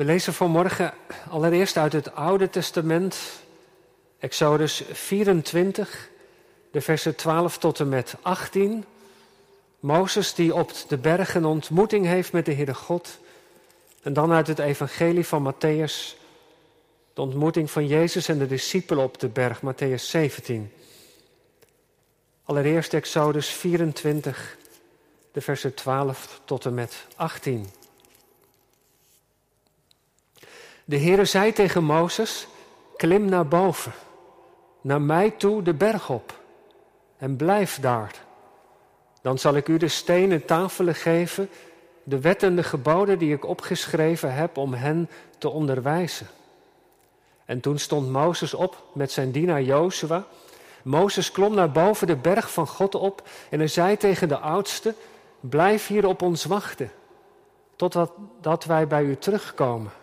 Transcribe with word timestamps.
We 0.00 0.06
lezen 0.06 0.34
vanmorgen 0.34 0.94
allereerst 1.30 1.76
uit 1.76 1.92
het 1.92 2.14
Oude 2.14 2.50
Testament, 2.50 3.16
Exodus 4.18 4.82
24, 4.92 6.08
de 6.70 6.80
versen 6.80 7.16
12 7.16 7.58
tot 7.58 7.80
en 7.80 7.88
met 7.88 8.14
18. 8.22 8.84
Mozes 9.80 10.34
die 10.34 10.54
op 10.54 10.72
de 10.88 10.96
berg 10.96 11.34
een 11.34 11.44
ontmoeting 11.44 12.06
heeft 12.06 12.32
met 12.32 12.44
de 12.44 12.52
Heere 12.52 12.74
God. 12.74 13.18
En 14.02 14.12
dan 14.12 14.32
uit 14.32 14.46
het 14.46 14.58
Evangelie 14.58 15.26
van 15.26 15.52
Matthäus, 15.54 16.16
de 17.14 17.20
ontmoeting 17.20 17.70
van 17.70 17.86
Jezus 17.86 18.28
en 18.28 18.38
de 18.38 18.46
discipelen 18.46 19.04
op 19.04 19.20
de 19.20 19.28
berg, 19.28 19.60
Matthäus 19.60 20.02
17. 20.02 20.72
Allereerst 22.44 22.94
Exodus 22.94 23.48
24, 23.48 24.56
de 25.32 25.40
versen 25.40 25.74
12 25.74 26.40
tot 26.44 26.64
en 26.64 26.74
met 26.74 27.06
18. 27.16 27.79
De 30.90 30.98
Heere 30.98 31.24
zei 31.24 31.52
tegen 31.52 31.84
Mozes, 31.84 32.46
klim 32.96 33.24
naar 33.24 33.46
boven, 33.46 33.92
naar 34.80 35.00
mij 35.00 35.30
toe 35.30 35.62
de 35.62 35.74
berg 35.74 36.10
op 36.10 36.38
en 37.16 37.36
blijf 37.36 37.80
daar. 37.80 38.14
Dan 39.22 39.38
zal 39.38 39.54
ik 39.54 39.68
u 39.68 39.76
de 39.76 39.88
stenen 39.88 40.44
tafelen 40.44 40.94
geven, 40.94 41.48
de 42.02 42.20
wetten 42.20 42.48
en 42.48 42.56
de 42.56 42.62
geboden 42.62 43.18
die 43.18 43.34
ik 43.34 43.44
opgeschreven 43.44 44.34
heb 44.34 44.56
om 44.56 44.72
hen 44.72 45.10
te 45.38 45.48
onderwijzen. 45.48 46.26
En 47.44 47.60
toen 47.60 47.78
stond 47.78 48.10
Mozes 48.10 48.54
op 48.54 48.84
met 48.92 49.12
zijn 49.12 49.30
dienaar 49.30 49.62
Jozua. 49.62 50.24
Mozes 50.82 51.30
klom 51.30 51.54
naar 51.54 51.70
boven 51.70 52.06
de 52.06 52.16
berg 52.16 52.52
van 52.52 52.66
God 52.66 52.94
op 52.94 53.28
en 53.50 53.58
hij 53.58 53.68
zei 53.68 53.96
tegen 53.96 54.28
de 54.28 54.38
oudste, 54.38 54.94
blijf 55.40 55.86
hier 55.86 56.06
op 56.06 56.22
ons 56.22 56.44
wachten, 56.44 56.90
totdat 57.76 58.12
dat 58.40 58.64
wij 58.64 58.86
bij 58.86 59.02
u 59.02 59.16
terugkomen. 59.16 59.98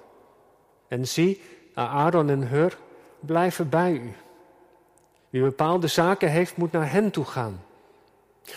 En 0.88 1.08
zie, 1.08 1.42
Aaron 1.74 2.30
en 2.30 2.48
Hur 2.48 2.78
blijven 3.20 3.70
bij 3.70 3.92
u. 3.92 4.14
Wie 5.30 5.42
bepaalde 5.42 5.88
zaken 5.88 6.30
heeft, 6.30 6.58
moet 6.58 6.72
naar 6.72 6.92
hen 6.92 7.12
toe 7.12 7.26
gaan. 7.26 7.64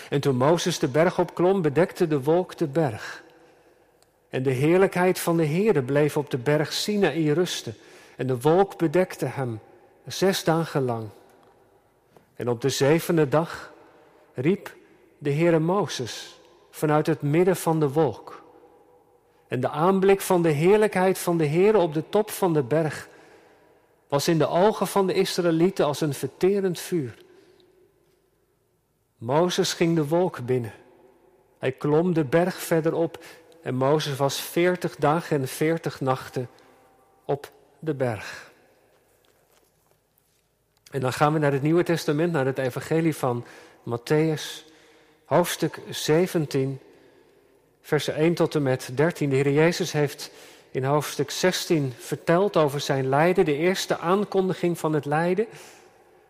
En 0.08 0.20
toen 0.20 0.36
Mozes 0.36 0.78
de 0.78 0.88
berg 0.88 1.18
opklom, 1.18 1.62
bedekte 1.62 2.06
de 2.06 2.22
wolk 2.22 2.56
de 2.56 2.66
berg. 2.66 3.22
En 4.28 4.42
de 4.42 4.50
heerlijkheid 4.50 5.18
van 5.18 5.36
de 5.36 5.46
Heere 5.46 5.82
bleef 5.82 6.16
op 6.16 6.30
de 6.30 6.38
berg 6.38 6.72
Sinaï 6.72 7.32
rusten. 7.32 7.74
En 8.16 8.26
de 8.26 8.40
wolk 8.40 8.78
bedekte 8.78 9.26
hem 9.26 9.60
zes 10.06 10.44
dagen 10.44 10.82
lang. 10.82 11.08
En 12.36 12.48
op 12.48 12.60
de 12.60 12.68
zevende 12.68 13.28
dag 13.28 13.72
riep 14.34 14.76
de 15.18 15.32
Heere 15.32 15.58
Mozes 15.58 16.40
vanuit 16.70 17.06
het 17.06 17.22
midden 17.22 17.56
van 17.56 17.80
de 17.80 17.88
wolk. 17.88 18.39
En 19.50 19.60
de 19.60 19.68
aanblik 19.68 20.20
van 20.20 20.42
de 20.42 20.48
heerlijkheid 20.48 21.18
van 21.18 21.38
de 21.38 21.46
Heere 21.46 21.78
op 21.78 21.94
de 21.94 22.08
top 22.08 22.30
van 22.30 22.52
de 22.52 22.62
berg 22.62 23.08
was 24.08 24.28
in 24.28 24.38
de 24.38 24.48
ogen 24.48 24.86
van 24.86 25.06
de 25.06 25.12
Israëlieten 25.12 25.84
als 25.84 26.00
een 26.00 26.14
verterend 26.14 26.80
vuur. 26.80 27.14
Mozes 29.18 29.72
ging 29.72 29.96
de 29.96 30.08
wolk 30.08 30.46
binnen. 30.46 30.72
Hij 31.58 31.72
klom 31.72 32.14
de 32.14 32.24
berg 32.24 32.54
verder 32.54 32.94
op 32.94 33.24
en 33.62 33.74
Mozes 33.74 34.16
was 34.16 34.40
veertig 34.40 34.96
dagen 34.96 35.40
en 35.40 35.48
veertig 35.48 36.00
nachten 36.00 36.48
op 37.24 37.50
de 37.78 37.94
berg. 37.94 38.52
En 40.90 41.00
dan 41.00 41.12
gaan 41.12 41.32
we 41.32 41.38
naar 41.38 41.52
het 41.52 41.62
Nieuwe 41.62 41.82
Testament, 41.82 42.32
naar 42.32 42.46
het 42.46 42.58
Evangelie 42.58 43.16
van 43.16 43.44
Matthäus, 43.88 44.64
hoofdstuk 45.24 45.80
17, 45.88 46.80
versen 47.90 48.14
1 48.14 48.34
tot 48.34 48.54
en 48.54 48.62
met 48.62 48.90
13. 48.94 49.30
De 49.30 49.36
Heer 49.36 49.50
Jezus 49.50 49.92
heeft 49.92 50.30
in 50.70 50.84
hoofdstuk 50.84 51.30
16 51.30 51.92
verteld 51.98 52.56
over 52.56 52.80
zijn 52.80 53.08
lijden, 53.08 53.44
de 53.44 53.56
eerste 53.56 53.98
aankondiging 53.98 54.78
van 54.78 54.92
het 54.92 55.04
lijden. 55.04 55.46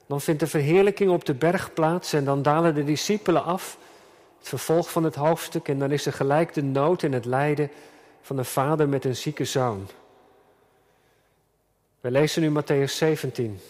Dan 0.07 0.21
vindt 0.21 0.41
de 0.41 0.47
verheerlijking 0.47 1.11
op 1.11 1.25
de 1.25 1.35
berg 1.35 1.73
plaats 1.75 2.13
en 2.13 2.25
dan 2.25 2.43
dalen 2.43 2.75
de 2.75 2.85
discipelen 2.85 3.45
af. 3.45 3.79
Het 4.39 4.49
vervolg 4.49 4.91
van 4.91 5.05
het 5.05 5.15
hoofdstuk 5.15 5.69
en 5.69 5.79
dan 5.79 5.91
is 5.91 6.07
er 6.07 6.13
gelijk 6.13 6.55
de 6.55 6.63
nood 6.63 7.03
en 7.03 7.13
het 7.13 7.25
lijden 7.25 7.71
van 8.23 8.39
een 8.39 8.45
vader 8.45 8.89
met 8.89 9.05
een 9.05 9.17
zieke 9.17 9.45
zoon. 9.45 9.89
We 12.01 12.11
lezen 12.11 12.43
nu 12.43 12.63
Matthäus 12.63 12.93
17. 12.93 13.61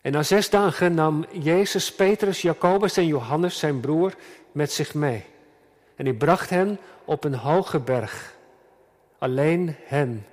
En 0.00 0.12
na 0.12 0.22
zes 0.22 0.50
dagen 0.50 0.94
nam 0.94 1.26
Jezus 1.30 1.92
Petrus, 1.92 2.42
Jacobus 2.42 2.96
en 2.96 3.06
Johannes, 3.06 3.58
zijn 3.58 3.80
broer, 3.80 4.14
met 4.52 4.72
zich 4.72 4.94
mee. 4.94 5.24
En 5.96 6.04
hij 6.04 6.14
bracht 6.14 6.50
hen 6.50 6.78
op 7.04 7.24
een 7.24 7.34
hoge 7.34 7.78
berg, 7.78 8.34
alleen 9.18 9.76
hen. 9.84 10.26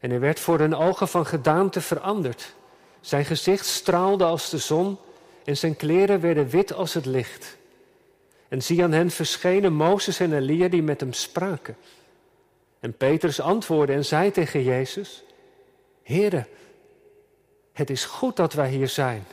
En 0.00 0.10
hij 0.10 0.20
werd 0.20 0.40
voor 0.40 0.58
hun 0.58 0.74
ogen 0.74 1.08
van 1.08 1.26
gedaante 1.26 1.80
veranderd. 1.80 2.54
Zijn 3.00 3.24
gezicht 3.24 3.66
straalde 3.66 4.24
als 4.24 4.50
de 4.50 4.58
zon 4.58 4.98
en 5.44 5.56
zijn 5.56 5.76
kleren 5.76 6.20
werden 6.20 6.48
wit 6.48 6.72
als 6.72 6.94
het 6.94 7.06
licht. 7.06 7.56
En 8.48 8.62
zie 8.62 8.82
aan 8.82 8.92
hen 8.92 9.10
verschenen 9.10 9.72
Mozes 9.72 10.20
en 10.20 10.32
Elia 10.32 10.68
die 10.68 10.82
met 10.82 11.00
hem 11.00 11.12
spraken. 11.12 11.76
En 12.80 12.96
Petrus 12.96 13.40
antwoordde 13.40 13.92
en 13.92 14.04
zei 14.04 14.30
tegen 14.30 14.62
Jezus, 14.62 15.24
Heere, 16.02 16.46
het 17.72 17.90
is 17.90 18.04
goed 18.04 18.36
dat 18.36 18.52
wij 18.52 18.68
hier 18.68 18.88
zijn. 18.88 19.24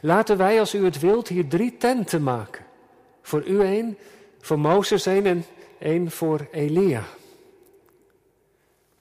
Laten 0.00 0.36
wij, 0.36 0.60
als 0.60 0.74
u 0.74 0.84
het 0.84 1.00
wilt, 1.00 1.28
hier 1.28 1.48
drie 1.48 1.76
tenten 1.76 2.22
maken. 2.22 2.64
Voor 3.22 3.46
u 3.46 3.60
één, 3.60 3.98
voor 4.40 4.58
Mozes 4.58 5.06
één 5.06 5.26
en 5.26 5.44
één 5.78 6.10
voor 6.10 6.46
Elia. 6.50 7.04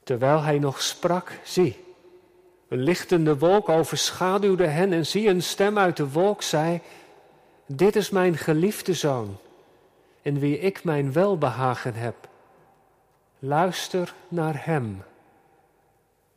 Terwijl 0.04 0.42
hij 0.42 0.60
nog 0.60 0.82
sprak, 0.82 1.32
zie, 1.44 1.78
een 2.68 2.82
lichtende 2.84 3.38
wolk 3.38 3.70
overschaduwde 3.70 4.68
hen 4.68 4.94
en 4.94 5.06
zie 5.06 5.28
een 5.28 5.44
stem 5.44 5.78
uit 5.78 5.98
de 5.98 6.10
wolk 6.10 6.42
zei, 6.42 6.82
dit 7.66 7.96
is 7.96 8.10
mijn 8.10 8.38
geliefde 8.38 8.94
zoon, 8.94 9.38
in 10.22 10.40
wie 10.40 10.60
ik 10.60 10.84
mijn 10.84 11.14
welbehagen 11.14 11.94
heb. 11.94 12.16
Luister 13.40 14.14
naar 14.28 14.66
hem. 14.66 15.04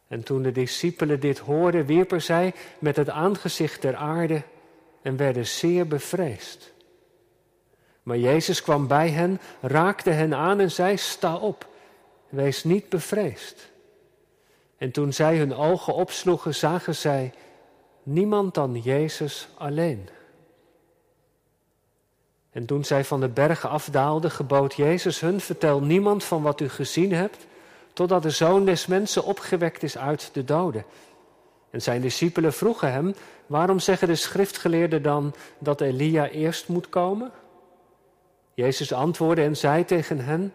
En 0.09 0.23
toen 0.23 0.43
de 0.43 0.53
discipelen 0.53 1.21
dit 1.21 1.39
hoorden, 1.39 1.87
wierpen 1.87 2.23
zij 2.23 2.55
met 2.79 2.97
het 2.97 3.11
aangezicht 3.11 3.81
ter 3.81 3.97
aarde 3.97 4.43
en 5.03 5.17
werden 5.17 5.47
zeer 5.47 5.87
bevreesd. 5.87 6.73
Maar 8.03 8.19
Jezus 8.19 8.63
kwam 8.63 8.87
bij 8.87 9.09
hen, 9.11 9.41
raakte 9.61 10.11
hen 10.11 10.35
aan 10.35 10.61
en 10.61 10.71
zei: 10.71 10.97
Sta 10.97 11.37
op, 11.37 11.67
wees 12.29 12.65
niet 12.65 12.89
bevreesd. 12.89 13.71
En 14.79 14.91
toen 14.91 15.13
zij 15.13 15.37
hun 15.37 15.55
ogen 15.55 15.95
opsloegen, 15.95 16.55
zagen 16.55 16.95
zij 16.95 17.33
niemand 18.03 18.55
dan 18.55 18.81
Jezus 18.81 19.49
alleen. 19.59 20.09
En 22.51 22.67
toen 22.67 22.85
zij 22.85 23.05
van 23.05 23.21
de 23.21 23.29
bergen 23.29 23.69
afdaalden, 23.69 24.31
gebood 24.31 24.75
Jezus 24.75 25.21
hun: 25.21 25.41
Vertel 25.41 25.81
niemand 25.83 26.25
van 26.25 26.43
wat 26.43 26.61
u 26.61 26.69
gezien 26.69 27.13
hebt, 27.13 27.47
totdat 27.93 28.23
de 28.23 28.31
zoon 28.31 28.65
des 28.65 28.87
mensen 28.87 29.25
opgewekt 29.25 29.83
is 29.83 29.99
uit 29.99 30.31
de 30.33 30.45
doden. 30.45 30.85
En 31.71 31.83
zijn 31.83 32.01
discipelen 32.01 32.53
vroegen 32.53 32.93
hem: 32.93 33.15
Waarom 33.47 33.79
zeggen 33.79 34.09
de 34.09 34.15
schriftgeleerden 34.15 35.03
dan 35.03 35.35
dat 35.59 35.81
Elia 35.81 36.29
eerst 36.29 36.69
moet 36.69 36.89
komen? 36.89 37.33
Jezus 38.55 38.93
antwoordde 38.93 39.43
en 39.43 39.57
zei 39.57 39.85
tegen 39.85 40.19
hen: 40.19 40.53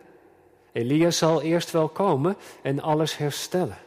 Elia 0.72 1.12
zal 1.12 1.41
eerst 1.41 1.72
wel 1.72 1.88
komen 1.88 2.38
en 2.62 2.81
alles 2.81 3.18
herstellen. 3.18 3.78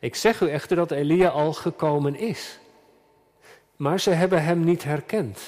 Ik 0.00 0.14
zeg 0.14 0.40
u 0.40 0.50
echter 0.50 0.76
dat 0.76 0.90
Elia 0.90 1.28
al 1.28 1.52
gekomen 1.52 2.16
is. 2.16 2.58
Maar 3.76 4.00
ze 4.00 4.10
hebben 4.10 4.42
hem 4.42 4.64
niet 4.64 4.84
herkend. 4.84 5.40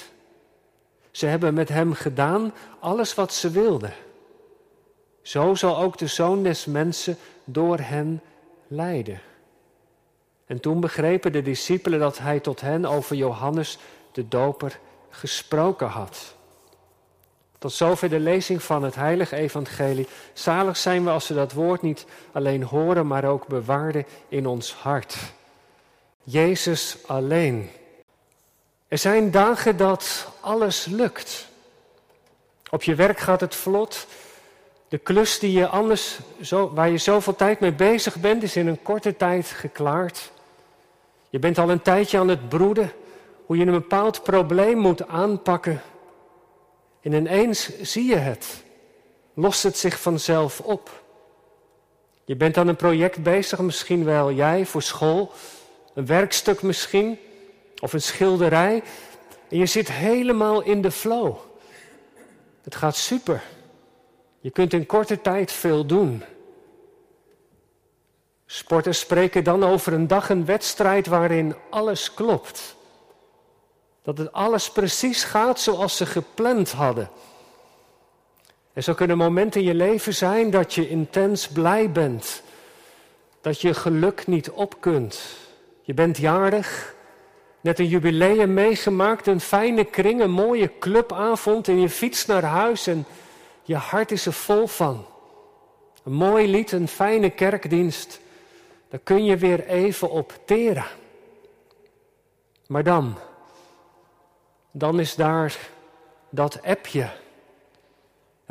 Ze 1.11 1.25
hebben 1.25 1.53
met 1.53 1.69
hem 1.69 1.93
gedaan 1.93 2.53
alles 2.79 3.13
wat 3.13 3.33
ze 3.33 3.49
wilden. 3.49 3.93
Zo 5.21 5.55
zal 5.55 5.77
ook 5.77 5.97
de 5.97 6.07
zoon 6.07 6.43
des 6.43 6.65
mensen 6.65 7.17
door 7.43 7.79
hen 7.79 8.21
lijden. 8.67 9.21
En 10.45 10.59
toen 10.59 10.79
begrepen 10.79 11.31
de 11.31 11.41
discipelen 11.41 11.99
dat 11.99 12.17
hij 12.17 12.39
tot 12.39 12.61
hen 12.61 12.85
over 12.85 13.15
Johannes 13.15 13.77
de 14.11 14.27
Doper 14.27 14.79
gesproken 15.09 15.87
had. 15.87 16.35
Tot 17.61 17.73
zover 17.73 18.09
de 18.09 18.19
lezing 18.19 18.63
van 18.63 18.83
het 18.83 18.95
heilige 18.95 19.35
evangelie. 19.35 20.07
Zalig 20.33 20.77
zijn 20.77 21.03
we 21.03 21.09
als 21.09 21.27
we 21.27 21.33
dat 21.33 21.53
woord 21.53 21.81
niet 21.81 22.05
alleen 22.31 22.63
horen, 22.63 23.07
maar 23.07 23.25
ook 23.25 23.47
bewaarden 23.47 24.05
in 24.27 24.47
ons 24.47 24.73
hart. 24.73 25.17
Jezus 26.23 26.97
alleen. 27.05 27.69
Er 28.87 28.97
zijn 28.97 29.31
dagen 29.31 29.77
dat 29.77 30.27
alles 30.39 30.85
lukt. 30.85 31.47
Op 32.69 32.83
je 32.83 32.95
werk 32.95 33.19
gaat 33.19 33.41
het 33.41 33.55
vlot. 33.55 34.07
De 34.87 34.97
klus 34.97 35.39
die 35.39 35.51
je 35.51 35.67
anders, 35.67 36.19
waar 36.49 36.89
je 36.89 36.97
zoveel 36.97 37.35
tijd 37.35 37.59
mee 37.59 37.73
bezig 37.73 38.15
bent, 38.15 38.43
is 38.43 38.55
in 38.55 38.67
een 38.67 38.81
korte 38.81 39.17
tijd 39.17 39.47
geklaard. 39.47 40.31
Je 41.29 41.39
bent 41.39 41.57
al 41.57 41.69
een 41.69 41.81
tijdje 41.81 42.19
aan 42.19 42.27
het 42.27 42.49
broeden 42.49 42.91
hoe 43.45 43.57
je 43.57 43.65
een 43.65 43.71
bepaald 43.71 44.23
probleem 44.23 44.77
moet 44.77 45.07
aanpakken. 45.07 45.81
En 47.01 47.13
ineens 47.13 47.81
zie 47.81 48.05
je 48.05 48.15
het. 48.15 48.63
Lost 49.33 49.63
het 49.63 49.77
zich 49.77 50.01
vanzelf 50.01 50.59
op. 50.59 51.03
Je 52.25 52.35
bent 52.35 52.57
aan 52.57 52.67
een 52.67 52.75
project 52.75 53.23
bezig, 53.23 53.59
misschien 53.59 54.03
wel 54.03 54.31
jij 54.31 54.65
voor 54.65 54.81
school, 54.81 55.31
een 55.93 56.05
werkstuk 56.05 56.61
misschien, 56.61 57.19
of 57.79 57.93
een 57.93 58.01
schilderij. 58.01 58.83
En 59.49 59.57
je 59.57 59.65
zit 59.65 59.91
helemaal 59.91 60.61
in 60.61 60.81
de 60.81 60.91
flow. 60.91 61.35
Het 62.61 62.75
gaat 62.75 62.95
super. 62.95 63.41
Je 64.39 64.49
kunt 64.49 64.73
in 64.73 64.85
korte 64.85 65.21
tijd 65.21 65.51
veel 65.51 65.85
doen. 65.85 66.23
Sporters 68.45 68.99
spreken 68.99 69.43
dan 69.43 69.63
over 69.63 69.93
een 69.93 70.07
dag 70.07 70.29
een 70.29 70.45
wedstrijd 70.45 71.07
waarin 71.07 71.55
alles 71.69 72.13
klopt. 72.13 72.75
Dat 74.03 74.17
het 74.17 74.31
alles 74.31 74.71
precies 74.71 75.23
gaat 75.23 75.59
zoals 75.59 75.97
ze 75.97 76.05
gepland 76.05 76.71
hadden. 76.71 77.09
Er 78.73 78.81
zo 78.81 78.93
kunnen 78.93 79.17
momenten 79.17 79.61
in 79.61 79.67
je 79.67 79.73
leven 79.73 80.13
zijn 80.13 80.49
dat 80.49 80.73
je 80.73 80.89
intens 80.89 81.47
blij 81.47 81.91
bent. 81.91 82.41
Dat 83.41 83.61
je 83.61 83.73
geluk 83.73 84.27
niet 84.27 84.51
op 84.51 84.81
kunt. 84.81 85.37
Je 85.81 85.93
bent 85.93 86.17
jarig, 86.17 86.95
net 87.61 87.79
een 87.79 87.87
jubileum 87.87 88.53
meegemaakt, 88.53 89.27
een 89.27 89.41
fijne 89.41 89.83
kring, 89.83 90.21
een 90.21 90.31
mooie 90.31 90.71
clubavond 90.79 91.67
en 91.67 91.79
je 91.79 91.89
fietst 91.89 92.27
naar 92.27 92.43
huis 92.43 92.87
en 92.87 93.05
je 93.63 93.75
hart 93.75 94.11
is 94.11 94.25
er 94.25 94.33
vol 94.33 94.67
van. 94.67 95.05
Een 96.03 96.13
mooi 96.13 96.47
lied, 96.47 96.71
een 96.71 96.87
fijne 96.87 97.29
kerkdienst, 97.29 98.19
daar 98.89 98.99
kun 99.03 99.25
je 99.25 99.37
weer 99.37 99.67
even 99.67 100.09
op 100.09 100.39
teren. 100.45 100.85
Maar 102.67 102.83
dan, 102.83 103.17
dan 104.71 104.99
is 104.99 105.15
daar 105.15 105.57
dat 106.29 106.63
appje 106.63 107.09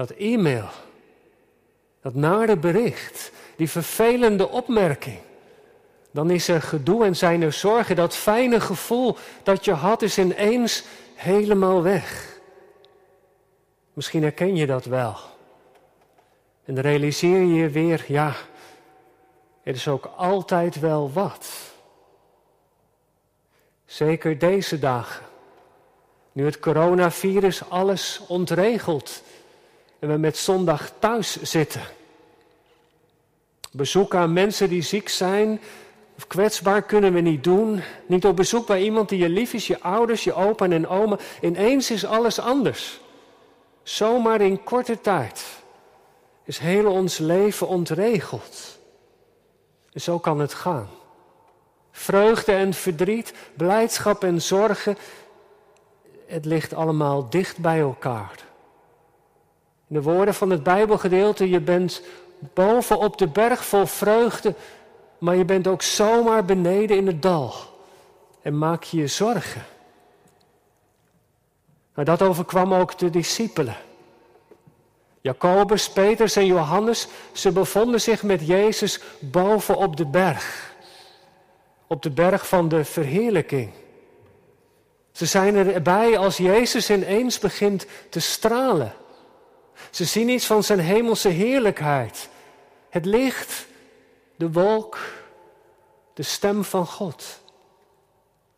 dat 0.01 0.11
e-mail, 0.11 0.69
dat 2.03 2.15
nare 2.15 2.57
bericht, 2.57 3.33
die 3.57 3.71
vervelende 3.71 4.49
opmerking. 4.49 5.19
Dan 6.11 6.31
is 6.31 6.49
er 6.49 6.63
gedoe 6.63 7.05
en 7.05 7.17
zijn 7.17 7.43
er 7.43 7.53
zorgen. 7.53 7.97
Dat 7.97 8.17
fijne 8.17 8.61
gevoel 8.61 9.17
dat 9.43 9.65
je 9.65 9.73
had 9.73 10.03
is 10.03 10.19
ineens 10.19 10.85
helemaal 11.15 11.83
weg. 11.83 12.39
Misschien 13.93 14.23
herken 14.23 14.57
je 14.57 14.67
dat 14.67 14.85
wel. 14.85 15.17
En 16.65 16.75
dan 16.75 16.85
realiseer 16.85 17.39
je 17.39 17.55
je 17.55 17.69
weer, 17.69 18.05
ja, 18.09 18.35
er 19.63 19.75
is 19.75 19.89
ook 19.89 20.13
altijd 20.17 20.81
wel 20.81 21.13
wat. 21.13 21.49
Zeker 23.85 24.39
deze 24.39 24.79
dagen, 24.79 25.25
nu 26.33 26.45
het 26.45 26.61
coronavirus 26.61 27.69
alles 27.69 28.21
ontregelt 28.27 29.23
en 29.99 30.09
we 30.09 30.17
met 30.17 30.37
zondag 30.37 30.93
thuis 30.99 31.43
zitten. 31.43 31.83
Bezoek 33.73 34.15
aan 34.15 34.33
mensen 34.33 34.69
die 34.69 34.83
ziek 34.83 35.09
zijn 35.09 35.61
of 36.17 36.27
kwetsbaar 36.27 36.83
kunnen 36.83 37.13
we 37.13 37.21
niet 37.21 37.45
doen. 37.45 37.83
Niet 38.07 38.25
op 38.25 38.37
bezoek 38.37 38.67
bij 38.67 38.83
iemand 38.83 39.09
die 39.09 39.19
je 39.19 39.29
lief 39.29 39.53
is, 39.53 39.67
je 39.67 39.81
ouders, 39.81 40.25
je 40.25 40.35
opa 40.35 40.69
en 40.69 40.89
oma. 40.89 41.19
Ineens 41.41 41.91
is 41.91 42.05
alles 42.05 42.39
anders. 42.39 43.01
Zomaar 43.83 44.41
in 44.41 44.63
korte 44.63 45.01
tijd 45.01 45.45
is 46.45 46.59
heel 46.59 46.93
ons 46.93 47.19
leven 47.19 47.69
ontregeld. 47.69 48.79
En 49.93 50.01
zo 50.01 50.19
kan 50.19 50.41
het 50.41 50.55
gaan. 50.55 50.89
Vreugde 51.91 52.53
en 52.53 52.75
verdriet, 52.75 53.33
blijdschap 53.57 54.25
en 54.25 54.43
zorgen, 54.43 54.97
het 56.31 56.45
ligt 56.45 56.75
allemaal 56.75 57.29
dicht 57.29 57.59
bij 57.59 57.81
elkaar. 57.81 58.35
In 59.89 59.95
de 59.95 60.03
woorden 60.03 60.35
van 60.35 60.51
het 60.51 60.63
Bijbelgedeelte, 60.63 61.49
je 61.49 61.61
bent 61.61 62.03
boven 62.55 62.99
op 62.99 63.19
de 63.19 63.27
berg 63.27 63.65
vol 63.65 63.87
vreugde, 63.87 64.55
maar 65.19 65.37
je 65.37 65.45
bent 65.45 65.67
ook 65.67 65.83
zomaar 65.83 66.45
beneden 66.45 66.97
in 66.97 67.07
het 67.07 67.23
dal 67.23 67.55
en 68.43 68.59
maak 68.59 68.83
je 68.83 68.97
je 68.97 69.07
zorgen. 69.07 69.65
Maar 71.95 72.05
dat 72.05 72.23
overkwam 72.23 72.75
ook 72.75 72.99
de 72.99 73.11
discipelen. 73.11 73.77
Jacobus, 75.21 75.91
Petrus 75.91 76.37
en 76.37 76.47
Johannes, 76.47 77.09
ze 77.33 77.53
bevonden 77.53 78.01
zich 78.01 78.23
met 78.23 78.47
Jezus 78.47 79.01
boven 79.19 79.77
op 79.77 79.97
de 79.97 80.07
berg. 80.07 80.75
Op 81.87 82.03
de 82.03 82.11
berg 82.11 82.49
van 82.49 82.69
de 82.69 82.85
verheerlijking. 82.85 83.73
Ze 85.13 85.27
zijn 85.27 85.57
erbij 85.57 86.19
als 86.19 86.37
Jezus 86.37 86.91
ineens 86.91 87.39
begint 87.39 87.87
te 88.09 88.21
stralen. 88.21 88.95
Ze 89.91 90.05
zien 90.05 90.29
iets 90.29 90.47
van 90.47 90.65
zijn 90.65 90.79
hemelse 90.79 91.29
heerlijkheid. 91.29 92.29
Het 92.89 93.05
licht, 93.05 93.67
de 94.37 94.53
wolk, 94.53 94.99
de 96.15 96.23
stem 96.23 96.65
van 96.65 96.87
God. 96.87 97.41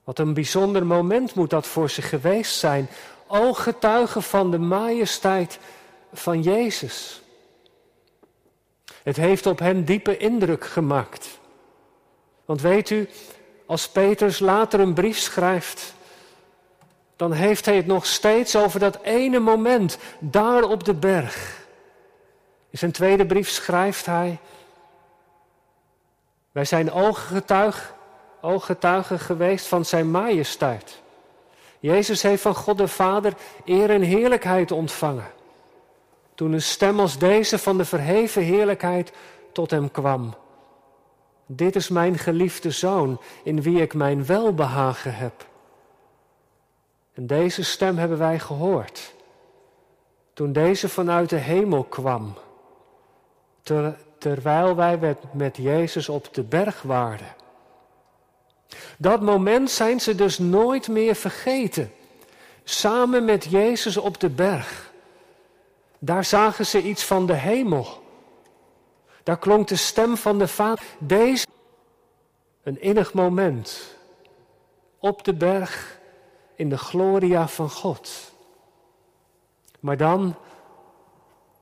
Wat 0.05 0.19
een 0.19 0.35
bijzonder 0.35 0.87
moment 0.87 1.35
moet 1.35 1.51
dat 1.51 1.67
voor 1.67 1.91
ze 1.91 2.03
geweest 2.03 2.59
zijn. 2.59 2.89
Ooggetuigen 3.27 4.23
van 4.23 4.51
de 4.51 4.59
majesteit 4.59 5.59
van 6.13 6.43
Jezus. 6.43 7.23
Het 9.03 9.17
heeft 9.17 9.47
op 9.47 9.59
hen 9.59 9.85
diepe 9.85 10.17
indruk 10.17 10.65
gemaakt. 10.65 11.39
Want 12.45 12.61
weet 12.61 12.91
u, 12.91 13.09
als 13.67 13.89
Petrus 13.89 14.39
later 14.39 14.81
een 14.81 14.95
brief 14.95 15.19
schrijft, 15.19 15.95
dan 17.17 17.33
heeft 17.33 17.65
hij 17.65 17.77
het 17.77 17.87
nog 17.87 18.07
steeds 18.07 18.57
over 18.57 18.81
dat 18.81 18.99
ene 19.03 19.39
moment 19.39 19.99
daar 20.19 20.63
op 20.63 20.85
de 20.85 20.95
berg. 20.95 21.67
In 22.71 22.79
zijn 22.79 22.93
tweede 22.93 23.27
brief 23.27 23.49
schrijft 23.49 24.07
hij, 24.07 24.39
wij 26.53 26.65
zijn 26.65 26.93
ooggetuig, 26.93 27.95
ooggetuigen 28.41 29.19
geweest 29.19 29.67
van 29.67 29.85
zijn 29.85 30.11
majesteit. 30.11 31.01
Jezus 31.81 32.23
heeft 32.23 32.43
van 32.43 32.55
God 32.55 32.79
de 32.79 32.89
Vader 32.89 33.33
eer 33.65 33.91
en 33.91 34.03
heerlijkheid 34.03 34.71
ontvangen. 34.71 35.31
Toen 36.35 36.53
een 36.53 36.63
stem 36.63 37.01
als 37.01 37.19
deze 37.19 37.59
van 37.59 37.77
de 37.77 37.85
verheven 37.85 38.43
heerlijkheid 38.43 39.13
tot 39.53 39.71
hem 39.71 39.91
kwam. 39.91 40.35
Dit 41.47 41.77
is 41.77 41.89
mijn 41.89 42.19
geliefde 42.19 42.71
zoon, 42.71 43.21
in 43.43 43.63
wie 43.63 43.81
ik 43.81 43.95
mijn 43.95 44.27
welbehagen 44.27 45.15
heb. 45.15 45.47
En 47.15 47.27
deze 47.27 47.65
stem 47.65 47.97
hebben 47.97 48.19
wij 48.19 48.39
gehoord. 48.39 49.15
Toen 50.33 50.53
deze 50.53 50.89
vanuit 50.89 51.29
de 51.29 51.37
hemel 51.37 51.85
kwam. 51.85 52.35
Ter, 53.63 53.97
terwijl 54.19 54.77
wij 54.77 54.99
met, 54.99 55.19
met 55.33 55.57
Jezus 55.57 56.09
op 56.09 56.35
de 56.35 56.43
berg 56.43 56.83
waren. 56.83 57.35
Dat 58.99 59.21
moment 59.21 59.71
zijn 59.71 60.01
ze 60.01 60.15
dus 60.15 60.39
nooit 60.39 60.89
meer 60.89 61.15
vergeten. 61.15 61.93
Samen 62.65 63.25
met 63.25 63.45
Jezus 63.45 63.97
op 63.97 64.21
de 64.21 64.31
berg. 64.31 64.93
Daar 65.99 66.25
zagen 66.25 66.67
ze 66.67 66.83
iets 66.83 67.05
van 67.05 67.27
de 67.27 67.35
hemel. 67.35 68.03
Daar 69.23 69.39
klonk 69.39 69.69
de 69.69 69.77
stem 69.77 70.17
van 70.17 70.39
de 70.39 70.49
Vader. 70.49 70.85
Deze, 70.99 71.47
een 72.63 72.81
innig 72.81 73.13
moment. 73.13 73.97
Op 74.99 75.25
de 75.25 75.35
berg 75.35 76.01
in 76.63 76.69
de 76.69 76.79
gloria 76.79 77.49
van 77.49 77.71
God. 77.71 78.33
Maar 79.81 79.97
dan, 79.97 80.35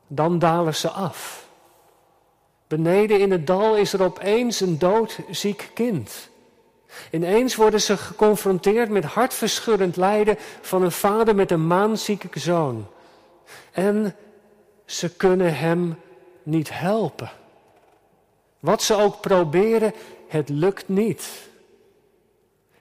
dan 0.06 0.38
dalen 0.38 0.74
ze 0.74 0.88
af. 0.88 1.48
Beneden 2.66 3.20
in 3.20 3.30
het 3.30 3.46
dal 3.46 3.76
is 3.76 3.92
er 3.92 4.02
opeens 4.02 4.60
een 4.60 4.78
doodziek 4.78 5.70
kind. 5.74 6.28
Ineens 7.10 7.54
worden 7.54 7.80
ze 7.80 7.96
geconfronteerd 7.96 8.90
met 8.90 9.04
hartverscheurend 9.04 9.96
lijden 9.96 10.36
van 10.60 10.82
een 10.82 10.92
vader 10.92 11.34
met 11.34 11.50
een 11.50 11.66
maanzieke 11.66 12.40
zoon. 12.40 12.86
En 13.70 14.16
ze 14.84 15.16
kunnen 15.16 15.56
hem 15.56 15.98
niet 16.42 16.70
helpen. 16.72 17.30
Wat 18.58 18.82
ze 18.82 18.94
ook 18.94 19.20
proberen, 19.20 19.92
het 20.28 20.48
lukt 20.48 20.88
niet. 20.88 21.49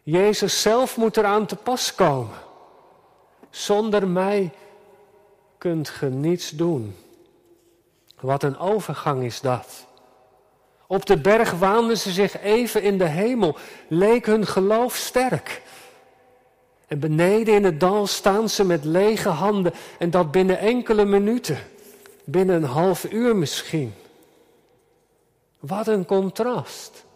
Jezus 0.10 0.62
zelf 0.62 0.98
moet 0.98 1.18
eraan 1.18 1.46
te 1.46 1.56
pas 1.56 1.96
komen. 1.96 2.38
Zonder 3.50 4.08
mij 4.08 4.52
kunt 5.58 5.90
ge 5.90 6.06
niets 6.06 6.50
doen. 6.50 6.96
Wat 8.20 8.44
een 8.44 8.58
overgang 8.58 9.24
is 9.24 9.42
dat. 9.42 9.86
Op 10.88 11.06
de 11.06 11.18
berg 11.18 11.52
waanden 11.52 11.98
ze 11.98 12.12
zich 12.12 12.42
even 12.42 12.82
in 12.82 12.98
de 12.98 13.08
hemel, 13.08 13.58
leek 13.88 14.26
hun 14.26 14.48
geloof 14.48 14.96
sterk. 14.96 15.62
En 16.88 17.00
beneden 17.00 17.54
in 17.54 17.64
het 17.64 17.80
dal 17.80 18.08
staan 18.08 18.50
ze 18.50 18.66
met 18.66 18.84
lege 18.86 19.30
handen 19.30 19.74
en 20.00 20.10
dat 20.10 20.32
binnen 20.32 20.60
enkele 20.60 21.06
minuten, 21.06 21.58
binnen 22.24 22.56
een 22.56 22.70
half 22.70 23.12
uur 23.12 23.36
misschien. 23.36 23.94
Wat 25.60 25.88
een 25.88 26.06
contrast 26.06 27.08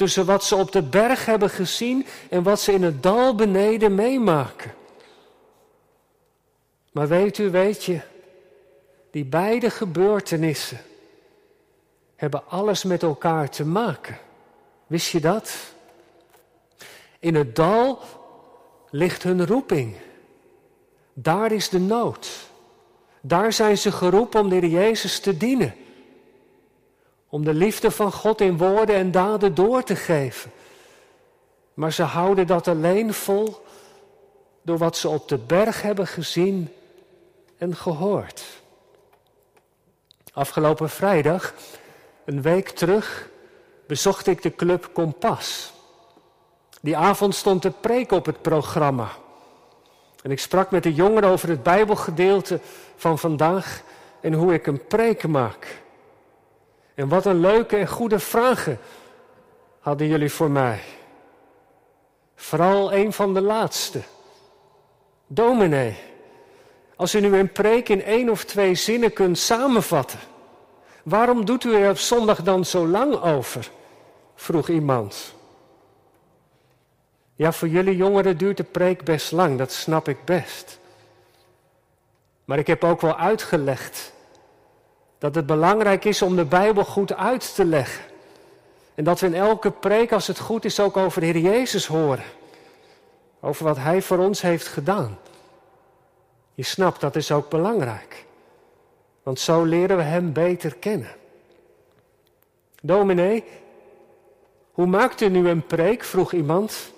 tussen 0.00 0.24
wat 0.24 0.44
ze 0.44 0.56
op 0.56 0.72
de 0.72 0.82
berg 0.82 1.26
hebben 1.26 1.50
gezien 1.50 2.06
en 2.30 2.42
wat 2.42 2.60
ze 2.60 2.72
in 2.72 2.82
het 2.82 3.02
dal 3.02 3.34
beneden 3.34 3.94
meemaken. 3.94 4.74
Maar 6.92 7.08
weet 7.08 7.38
u, 7.38 7.50
weet 7.50 7.84
je, 7.84 8.00
die 9.10 9.24
beide 9.24 9.70
gebeurtenissen 9.70 10.78
hebben 12.16 12.48
alles 12.48 12.84
met 12.84 13.02
elkaar 13.02 13.50
te 13.50 13.64
maken. 13.64 14.18
Wist 14.86 15.10
je 15.10 15.20
dat? 15.20 15.56
In 17.18 17.34
het 17.34 17.56
dal 17.56 17.98
ligt 18.90 19.22
hun 19.22 19.46
roeping. 19.46 19.96
Daar 21.12 21.52
is 21.52 21.68
de 21.68 21.80
nood. 21.80 22.30
Daar 23.20 23.52
zijn 23.52 23.78
ze 23.78 23.92
geroepen 23.92 24.40
om 24.40 24.48
de 24.48 24.70
Jezus 24.70 25.20
te 25.20 25.36
dienen. 25.36 25.74
Om 27.30 27.44
de 27.44 27.54
liefde 27.54 27.90
van 27.90 28.12
God 28.12 28.40
in 28.40 28.56
woorden 28.56 28.96
en 28.96 29.10
daden 29.10 29.54
door 29.54 29.82
te 29.82 29.96
geven. 29.96 30.50
Maar 31.74 31.92
ze 31.92 32.02
houden 32.02 32.46
dat 32.46 32.68
alleen 32.68 33.14
vol 33.14 33.64
door 34.62 34.78
wat 34.78 34.96
ze 34.96 35.08
op 35.08 35.28
de 35.28 35.38
berg 35.38 35.82
hebben 35.82 36.06
gezien 36.06 36.72
en 37.58 37.76
gehoord. 37.76 38.44
Afgelopen 40.32 40.90
vrijdag, 40.90 41.54
een 42.24 42.42
week 42.42 42.68
terug, 42.68 43.28
bezocht 43.86 44.26
ik 44.26 44.42
de 44.42 44.54
club 44.54 44.90
Kompas. 44.92 45.72
Die 46.80 46.96
avond 46.96 47.34
stond 47.34 47.62
de 47.62 47.70
preek 47.70 48.12
op 48.12 48.26
het 48.26 48.42
programma. 48.42 49.08
En 50.22 50.30
ik 50.30 50.40
sprak 50.40 50.70
met 50.70 50.82
de 50.82 50.94
jongeren 50.94 51.30
over 51.30 51.48
het 51.48 51.62
Bijbelgedeelte 51.62 52.60
van 52.96 53.18
vandaag 53.18 53.82
en 54.20 54.32
hoe 54.32 54.54
ik 54.54 54.66
een 54.66 54.86
preek 54.86 55.26
maak. 55.26 55.82
En 56.94 57.08
wat 57.08 57.26
een 57.26 57.40
leuke 57.40 57.76
en 57.76 57.88
goede 57.88 58.18
vragen 58.18 58.78
hadden 59.80 60.06
jullie 60.06 60.32
voor 60.32 60.50
mij. 60.50 60.80
Vooral 62.34 62.92
een 62.92 63.12
van 63.12 63.34
de 63.34 63.40
laatste. 63.40 64.00
Dominee, 65.26 65.96
als 66.96 67.14
u 67.14 67.20
nu 67.20 67.36
een 67.36 67.52
preek 67.52 67.88
in 67.88 68.02
één 68.02 68.28
of 68.28 68.44
twee 68.44 68.74
zinnen 68.74 69.12
kunt 69.12 69.38
samenvatten, 69.38 70.18
waarom 71.02 71.44
doet 71.44 71.64
u 71.64 71.74
er 71.74 71.90
op 71.90 71.98
zondag 71.98 72.42
dan 72.42 72.64
zo 72.64 72.86
lang 72.86 73.14
over? 73.22 73.70
vroeg 74.34 74.68
iemand. 74.68 75.34
Ja, 77.34 77.52
voor 77.52 77.68
jullie 77.68 77.96
jongeren 77.96 78.38
duurt 78.38 78.56
de 78.56 78.64
preek 78.64 79.04
best 79.04 79.32
lang, 79.32 79.58
dat 79.58 79.72
snap 79.72 80.08
ik 80.08 80.24
best. 80.24 80.78
Maar 82.44 82.58
ik 82.58 82.66
heb 82.66 82.84
ook 82.84 83.00
wel 83.00 83.16
uitgelegd 83.16 84.12
dat 85.20 85.34
het 85.34 85.46
belangrijk 85.46 86.04
is 86.04 86.22
om 86.22 86.36
de 86.36 86.44
Bijbel 86.44 86.84
goed 86.84 87.14
uit 87.14 87.54
te 87.54 87.64
leggen. 87.64 88.04
En 88.94 89.04
dat 89.04 89.20
we 89.20 89.26
in 89.26 89.34
elke 89.34 89.70
preek, 89.70 90.12
als 90.12 90.26
het 90.26 90.38
goed 90.38 90.64
is, 90.64 90.80
ook 90.80 90.96
over 90.96 91.20
de 91.20 91.26
Heer 91.26 91.38
Jezus 91.38 91.86
horen. 91.86 92.24
Over 93.40 93.64
wat 93.64 93.76
Hij 93.76 94.02
voor 94.02 94.18
ons 94.18 94.40
heeft 94.40 94.66
gedaan. 94.66 95.18
Je 96.54 96.62
snapt, 96.62 97.00
dat 97.00 97.16
is 97.16 97.32
ook 97.32 97.48
belangrijk. 97.48 98.24
Want 99.22 99.40
zo 99.40 99.64
leren 99.64 99.96
we 99.96 100.02
Hem 100.02 100.32
beter 100.32 100.74
kennen. 100.74 101.10
Dominee, 102.82 103.44
hoe 104.72 104.86
maakt 104.86 105.20
u 105.20 105.28
nu 105.28 105.48
een 105.48 105.66
preek? 105.66 106.04
vroeg 106.04 106.32
iemand. 106.32 106.92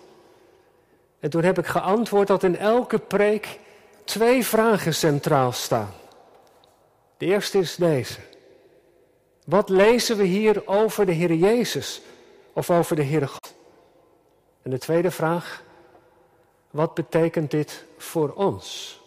En 1.21 1.31
toen 1.31 1.43
heb 1.43 1.59
ik 1.59 1.67
geantwoord 1.67 2.29
dat 2.29 2.43
in 2.43 2.59
elke 2.59 2.99
preek 2.99 3.59
twee 4.05 4.47
vragen 4.47 4.95
centraal 4.95 5.53
staan. 5.53 5.93
De 7.23 7.29
eerste 7.29 7.59
is 7.59 7.77
deze. 7.77 8.19
Wat 9.45 9.69
lezen 9.69 10.17
we 10.17 10.25
hier 10.25 10.67
over 10.67 11.07
de 11.07 11.13
Heer 11.13 11.35
Jezus 11.35 12.03
of 12.53 12.71
over 12.71 12.97
de 12.97 13.05
Heere 13.05 13.27
God? 13.27 13.55
En 14.63 14.71
de 14.71 14.79
tweede 14.79 15.11
vraag, 15.11 15.63
wat 16.71 16.95
betekent 16.95 17.51
dit 17.51 17.85
voor 17.97 18.33
ons? 18.33 19.01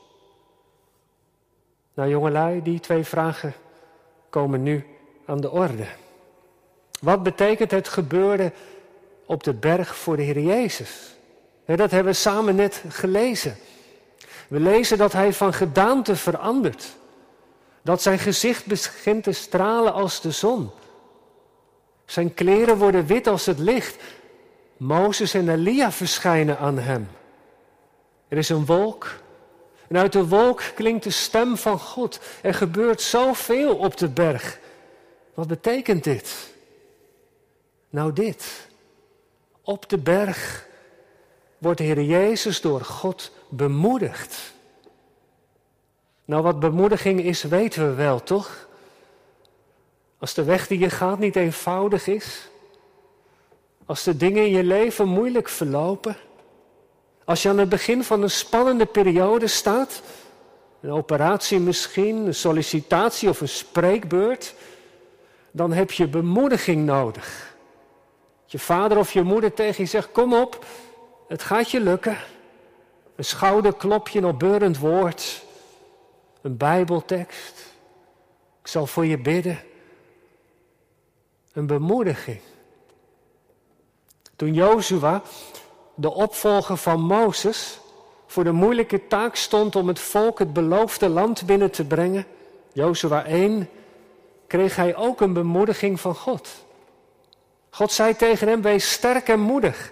Nou 1.93 2.09
jongelui, 2.09 2.61
die 2.61 2.79
twee 2.79 3.03
vragen 3.03 3.53
komen 4.29 4.63
nu 4.63 4.85
aan 5.25 5.41
de 5.41 5.51
orde. 5.51 5.87
Wat 7.01 7.23
betekent 7.23 7.71
het 7.71 7.87
gebeurde 7.87 8.51
op 9.25 9.43
de 9.43 9.53
berg 9.53 9.95
voor 9.95 10.15
de 10.15 10.23
Heer 10.23 10.39
Jezus? 10.39 11.15
Dat 11.65 11.91
hebben 11.91 12.11
we 12.11 12.13
samen 12.13 12.55
net 12.55 12.83
gelezen. 12.87 13.55
We 14.47 14.59
lezen 14.59 14.97
dat 14.97 15.11
hij 15.11 15.33
van 15.33 15.53
gedaante 15.53 16.15
verandert. 16.15 16.95
Dat 17.85 18.01
zijn 18.01 18.19
gezicht 18.19 18.65
begint 18.65 19.23
te 19.23 19.31
stralen 19.31 19.93
als 19.93 20.21
de 20.21 20.31
zon. 20.31 20.71
Zijn 22.05 22.33
kleren 22.33 22.77
worden 22.77 23.05
wit 23.05 23.27
als 23.27 23.45
het 23.45 23.59
licht. 23.59 23.97
Mozes 24.77 25.33
en 25.33 25.49
Elia 25.49 25.91
verschijnen 25.91 26.57
aan 26.57 26.77
hem. 26.77 27.07
Er 28.27 28.37
is 28.37 28.49
een 28.49 28.65
wolk. 28.65 29.19
En 29.87 29.97
uit 29.97 30.11
de 30.11 30.27
wolk 30.27 30.63
klinkt 30.75 31.03
de 31.03 31.09
stem 31.09 31.57
van 31.57 31.79
God. 31.79 32.19
Er 32.41 32.53
gebeurt 32.53 33.01
zoveel 33.01 33.75
op 33.75 33.97
de 33.97 34.09
berg. 34.09 34.59
Wat 35.33 35.47
betekent 35.47 36.03
dit? 36.03 36.53
Nou 37.89 38.13
dit. 38.13 38.67
Op 39.61 39.89
de 39.89 39.97
berg 39.97 40.67
wordt 41.57 41.77
de 41.77 41.83
Heer 41.83 42.01
Jezus 42.01 42.61
door 42.61 42.81
God 42.81 43.31
bemoedigd. 43.49 44.54
Nou, 46.25 46.43
wat 46.43 46.59
bemoediging 46.59 47.21
is, 47.21 47.43
weten 47.43 47.89
we 47.89 47.93
wel, 47.93 48.23
toch? 48.23 48.67
Als 50.17 50.33
de 50.33 50.43
weg 50.43 50.67
die 50.67 50.79
je 50.79 50.89
gaat 50.89 51.19
niet 51.19 51.35
eenvoudig 51.35 52.07
is, 52.07 52.49
als 53.85 54.03
de 54.03 54.17
dingen 54.17 54.43
in 54.43 54.51
je 54.51 54.63
leven 54.63 55.07
moeilijk 55.07 55.49
verlopen, 55.49 56.17
als 57.25 57.41
je 57.41 57.49
aan 57.49 57.57
het 57.57 57.69
begin 57.69 58.03
van 58.03 58.21
een 58.21 58.29
spannende 58.29 58.85
periode 58.85 59.47
staat, 59.47 60.01
een 60.81 60.91
operatie 60.91 61.59
misschien, 61.59 62.15
een 62.15 62.35
sollicitatie 62.35 63.29
of 63.29 63.41
een 63.41 63.49
spreekbeurt, 63.49 64.53
dan 65.51 65.73
heb 65.73 65.91
je 65.91 66.07
bemoediging 66.07 66.85
nodig. 66.85 67.55
Je 68.45 68.59
vader 68.59 68.97
of 68.97 69.11
je 69.11 69.21
moeder 69.21 69.53
tegen 69.53 69.83
je 69.83 69.89
zegt: 69.89 70.11
Kom 70.11 70.33
op, 70.33 70.65
het 71.27 71.43
gaat 71.43 71.71
je 71.71 71.79
lukken. 71.79 72.17
Een 73.15 73.25
schouderklopje, 73.25 74.19
een 74.19 74.25
opbeurend 74.25 74.77
woord. 74.77 75.43
Een 76.45 76.57
Bijbeltekst. 76.57 77.73
Ik 78.61 78.67
zal 78.67 78.87
voor 78.87 79.05
je 79.05 79.17
bidden. 79.17 79.59
Een 81.53 81.67
bemoediging. 81.67 82.39
Toen 84.35 84.53
Jozua, 84.53 85.21
de 85.95 86.13
opvolger 86.13 86.77
van 86.77 87.01
Mozes, 87.01 87.79
voor 88.27 88.43
de 88.43 88.51
moeilijke 88.51 89.07
taak 89.07 89.35
stond 89.35 89.75
om 89.75 89.87
het 89.87 89.99
volk 89.99 90.39
het 90.39 90.53
beloofde 90.53 91.09
land 91.09 91.45
binnen 91.45 91.71
te 91.71 91.85
brengen, 91.85 92.25
Jozua 92.73 93.25
1, 93.25 93.69
kreeg 94.47 94.75
hij 94.75 94.95
ook 94.95 95.21
een 95.21 95.33
bemoediging 95.33 95.99
van 95.99 96.15
God. 96.15 96.65
God 97.69 97.91
zei 97.91 98.15
tegen 98.15 98.47
hem: 98.47 98.61
Wees 98.61 98.91
sterk 98.91 99.27
en 99.27 99.39
moedig 99.39 99.91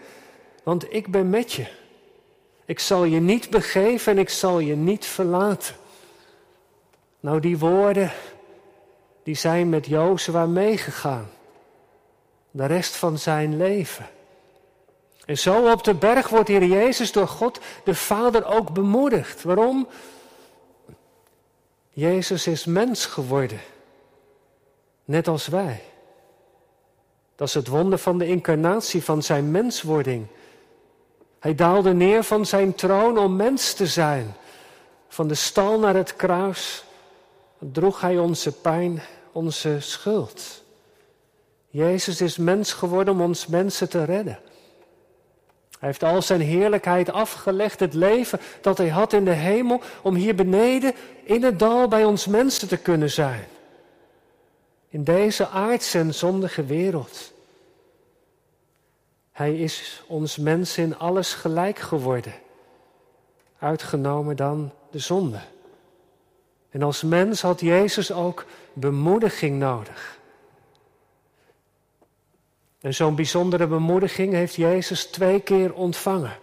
want 0.64 0.94
ik 0.94 1.08
ben 1.08 1.30
met 1.30 1.54
je. 1.54 1.68
Ik 2.66 2.80
zal 2.80 3.04
je 3.04 3.20
niet 3.20 3.50
begeven 3.50 4.12
en 4.14 4.20
ik 4.20 4.30
zal 4.30 4.60
je 4.60 4.76
niet 4.76 5.06
verlaten. 5.06 5.76
Nou, 7.24 7.39
die 7.39 7.58
woorden, 7.58 8.12
die 9.24 9.36
zijn 9.36 9.70
met 9.70 9.86
Jozua 9.86 10.46
meegegaan. 10.46 11.30
De 12.51 12.65
rest 12.65 12.96
van 12.96 13.18
zijn 13.18 13.58
leven. 13.58 14.08
En 15.25 15.38
zo 15.38 15.72
op 15.72 15.84
de 15.84 15.94
berg 15.94 16.30
wordt 16.30 16.48
hier 16.48 16.63
Jezus 16.63 17.12
door 17.12 17.27
God 17.27 17.60
de 17.84 17.96
Vader 17.96 18.46
ook 18.46 18.74
bemoedigd. 18.74 19.44
Waarom? 19.44 19.88
Jezus 21.89 22.48
is 22.48 22.65
mens 22.65 23.06
geworden. 23.06 23.60
Net 25.06 25.27
als 25.27 25.48
wij. 25.48 25.82
Dat 27.36 27.48
is 27.48 27.53
het 27.53 27.68
wonder 27.68 28.00
van 28.00 28.18
de 28.18 28.27
incarnatie, 28.27 29.03
van 29.03 29.24
zijn 29.24 29.51
menswording. 29.51 30.25
Hij 31.39 31.56
daalde 31.56 31.94
neer 31.94 32.24
van 32.24 32.46
zijn 32.46 32.75
troon 32.75 33.18
om 33.18 33.36
mens 33.36 33.74
te 33.74 33.88
zijn. 33.88 34.36
Van 35.08 35.27
de 35.27 35.36
stal 35.36 35.80
naar 35.80 35.96
het 35.96 36.15
kruis 36.15 36.86
droeg 37.72 38.01
hij 38.01 38.17
onze 38.17 38.51
pijn, 38.51 39.01
onze 39.32 39.77
schuld. 39.79 40.63
Jezus 41.70 42.22
is 42.22 42.38
mens 42.38 42.74
geworden 42.74 43.13
om 43.13 43.22
ons 43.22 43.48
mensen 43.48 43.89
te 43.89 44.03
redden. 44.03 44.39
Hij 45.79 45.91
heeft 45.91 46.03
al 46.03 46.22
zijn 46.22 46.41
heerlijkheid 46.41 47.12
afgelegd, 47.12 47.79
het 47.79 47.93
leven 47.93 48.39
dat 48.62 48.77
hij 48.77 48.89
had 48.89 49.13
in 49.13 49.25
de 49.25 49.32
hemel, 49.32 49.82
om 50.01 50.15
hier 50.15 50.36
beneden 50.36 50.93
in 51.24 51.43
het 51.43 51.60
dal 51.60 51.88
bij 51.88 52.05
ons 52.05 52.27
mensen 52.27 52.67
te 52.67 52.77
kunnen 52.77 53.12
zijn. 53.12 53.48
In 54.89 55.03
deze 55.03 55.48
aardse 55.48 56.00
en 56.00 56.13
zondige 56.13 56.65
wereld. 56.65 57.32
Hij 59.32 59.58
is 59.58 60.03
ons 60.08 60.38
mensen 60.38 60.84
in 60.84 60.98
alles 60.98 61.34
gelijk 61.34 61.79
geworden. 61.79 62.34
Uitgenomen 63.60 64.36
dan 64.36 64.72
de 64.91 65.00
zonde. 65.00 65.39
En 66.74 66.82
als 66.82 67.03
mens 67.03 67.42
had 67.42 67.60
Jezus 67.60 68.12
ook 68.12 68.46
bemoediging 68.74 69.60
nodig. 69.60 70.20
En 72.82 72.94
zo'n 72.94 73.15
bijzondere 73.15 73.68
bemoediging 73.68 74.34
heeft 74.34 74.56
Jezus 74.56 75.06
twee 75.06 75.39
keer 75.39 75.74
ontvangen. 75.74 76.38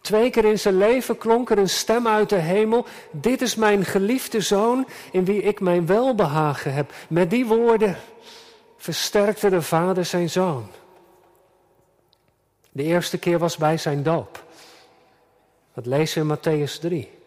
Twee 0.00 0.30
keer 0.30 0.44
in 0.44 0.58
zijn 0.58 0.76
leven 0.76 1.18
klonk 1.18 1.50
er 1.50 1.58
een 1.58 1.68
stem 1.68 2.08
uit 2.08 2.28
de 2.28 2.36
hemel: 2.36 2.86
Dit 3.10 3.42
is 3.42 3.54
mijn 3.54 3.84
geliefde 3.84 4.40
zoon 4.40 4.86
in 5.12 5.24
wie 5.24 5.42
ik 5.42 5.60
mijn 5.60 5.86
welbehagen 5.86 6.74
heb. 6.74 6.92
Met 7.08 7.30
die 7.30 7.46
woorden 7.46 7.96
versterkte 8.76 9.50
de 9.50 9.62
vader 9.62 10.04
zijn 10.04 10.30
zoon. 10.30 10.66
De 12.72 12.82
eerste 12.82 13.18
keer 13.18 13.38
was 13.38 13.56
bij 13.56 13.76
zijn 13.76 14.02
doop. 14.02 14.44
Dat 15.74 15.86
lezen 15.86 16.26
we 16.26 16.32
in 16.32 16.38
Matthäus 16.38 16.80
3. 16.80 17.19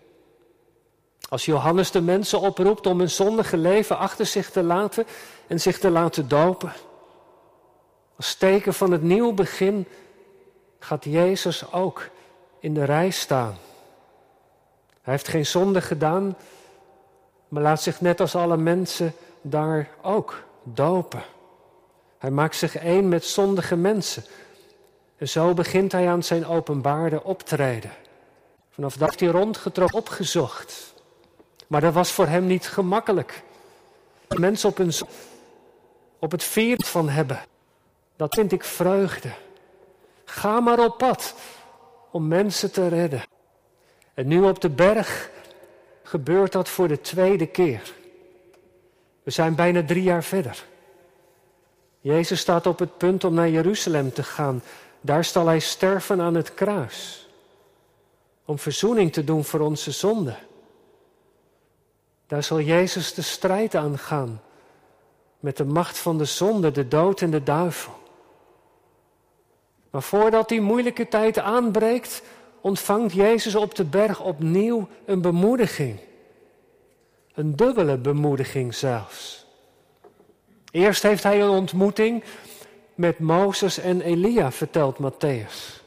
Als 1.34 1.46
Johannes 1.46 1.92
de 1.92 2.02
mensen 2.02 2.40
oproept 2.40 2.88
om 2.88 3.00
hun 3.00 3.10
zondige 3.10 3.58
leven 3.58 3.98
achter 3.98 4.26
zich 4.26 4.50
te 4.50 4.64
laten 4.64 5.06
en 5.48 5.62
zich 5.62 5.80
te 5.80 5.90
laten 5.90 6.28
dopen. 6.28 6.74
Als 8.16 8.36
teken 8.36 8.74
van 8.74 8.92
het 8.92 9.02
nieuw 9.02 9.34
begin 9.34 9.88
gaat 10.80 11.04
Jezus 11.04 11.72
ook 11.72 12.10
in 12.60 12.74
de 12.74 12.84
rij 12.84 13.10
staan. 13.10 13.58
Hij 15.02 15.14
heeft 15.14 15.28
geen 15.28 15.46
zonde 15.46 15.82
gedaan, 15.82 16.38
maar 17.48 17.62
laat 17.62 17.82
zich 17.82 18.02
net 18.02 18.20
als 18.20 18.36
alle 18.36 18.58
mensen 18.58 19.14
daar 19.42 19.90
ook 20.02 20.44
dopen. 20.64 21.24
Hij 22.18 22.32
maakt 22.32 22.56
zich 22.56 22.76
één 22.76 23.10
met 23.10 23.26
zondige 23.26 23.76
mensen. 23.76 24.24
En 25.18 25.30
zo 25.30 25.54
begint 25.54 25.92
hij 25.92 26.10
aan 26.10 26.24
zijn 26.24 26.46
openbaarde 26.46 27.24
optreden. 27.24 27.92
Vanaf 28.70 28.98
dat 28.98 29.20
hij 29.20 29.30
rondgetrokken, 29.30 29.98
opgezocht. 29.98 30.93
Maar 31.74 31.82
dat 31.82 31.94
was 31.94 32.12
voor 32.12 32.28
hem 32.28 32.46
niet 32.46 32.68
gemakkelijk. 32.68 33.44
Mensen 34.28 34.70
op, 34.70 34.78
hun, 34.78 34.92
op 36.20 36.32
het 36.32 36.44
viert 36.44 36.88
van 36.88 37.10
hebben. 37.10 37.40
Dat 38.16 38.34
vind 38.34 38.52
ik 38.52 38.64
vreugde. 38.64 39.32
Ga 40.26 40.60
maar 40.60 40.80
op 40.80 40.98
pad 40.98 41.36
om 42.12 42.28
mensen 42.28 42.72
te 42.72 42.88
redden. 42.88 43.24
En 44.14 44.28
nu 44.28 44.44
op 44.44 44.62
de 44.62 44.70
berg 44.70 45.30
gebeurt 46.04 46.52
dat 46.52 46.70
voor 46.70 46.88
de 46.88 47.02
tweede 47.02 47.46
keer. 47.46 47.94
We 49.24 49.32
zijn 49.32 49.56
bijna 49.56 49.86
drie 49.86 50.04
jaar 50.04 50.24
verder. 50.24 50.66
Jezus 52.00 52.40
staat 52.40 52.66
op 52.66 52.80
het 52.80 52.98
punt 52.98 53.24
om 53.24 53.34
naar 53.34 53.50
Jeruzalem 53.50 54.14
te 54.14 54.24
gaan. 54.24 54.64
Daar 55.02 55.24
zal 55.24 55.48
hij 55.48 55.60
sterven 55.60 56.22
aan 56.22 56.36
het 56.36 56.54
kruis. 56.54 57.28
Om 58.46 58.60
verzoening 58.60 59.14
te 59.14 59.24
doen 59.24 59.44
voor 59.44 59.60
onze 59.60 59.92
zonden. 59.92 60.38
Daar 62.34 62.44
zal 62.44 62.60
Jezus 62.60 63.14
de 63.14 63.22
strijd 63.22 63.76
aangaan. 63.76 64.42
Met 65.40 65.58
de 65.58 65.66
macht 65.66 65.98
van 65.98 66.18
de 66.18 66.26
zonde, 66.26 66.72
de 66.72 66.88
dood 66.88 67.22
en 67.22 67.32
de 67.32 67.44
duivel. 67.44 67.94
Maar 69.90 70.02
voordat 70.02 70.50
die 70.50 70.62
moeilijke 70.62 71.08
tijd 71.08 71.40
aanbreekt, 71.40 72.22
ontvangt 72.62 73.14
Jezus 73.14 73.56
op 73.56 73.76
de 73.76 73.84
berg 73.84 74.22
opnieuw 74.22 74.88
een 75.06 75.22
bemoediging. 75.22 76.00
Een 77.34 77.56
dubbele 77.56 77.98
bemoediging 77.98 78.76
zelfs. 78.76 79.46
Eerst 80.72 81.04
heeft 81.04 81.24
hij 81.24 81.42
een 81.42 81.50
ontmoeting 81.50 82.24
met 82.96 83.20
Mozes 83.20 83.78
en 83.78 84.02
Elia, 84.02 84.52
vertelt 84.52 84.98
Matthäus. 84.98 85.84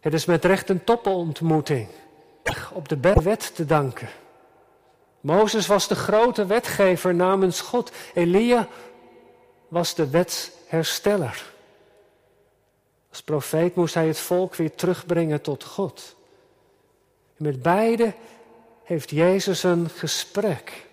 Het 0.00 0.14
is 0.14 0.24
met 0.24 0.44
recht 0.44 0.68
een 0.68 0.84
topontmoeting. 0.84 1.88
Op 2.72 2.88
de 2.88 2.96
berg 2.96 3.22
wet 3.22 3.54
te 3.54 3.64
danken. 3.64 4.08
Mozes 5.20 5.66
was 5.66 5.88
de 5.88 5.94
grote 5.94 6.46
wetgever 6.46 7.14
namens 7.14 7.60
God. 7.60 7.92
Elia 8.14 8.68
was 9.68 9.94
de 9.94 10.10
wetshersteller. 10.10 11.52
Als 13.10 13.22
profeet 13.22 13.74
moest 13.74 13.94
hij 13.94 14.06
het 14.06 14.18
volk 14.18 14.54
weer 14.54 14.74
terugbrengen 14.74 15.40
tot 15.40 15.64
God. 15.64 16.16
En 17.36 17.44
met 17.44 17.62
beide 17.62 18.12
heeft 18.82 19.10
Jezus 19.10 19.62
een 19.62 19.88
gesprek. 19.88 20.86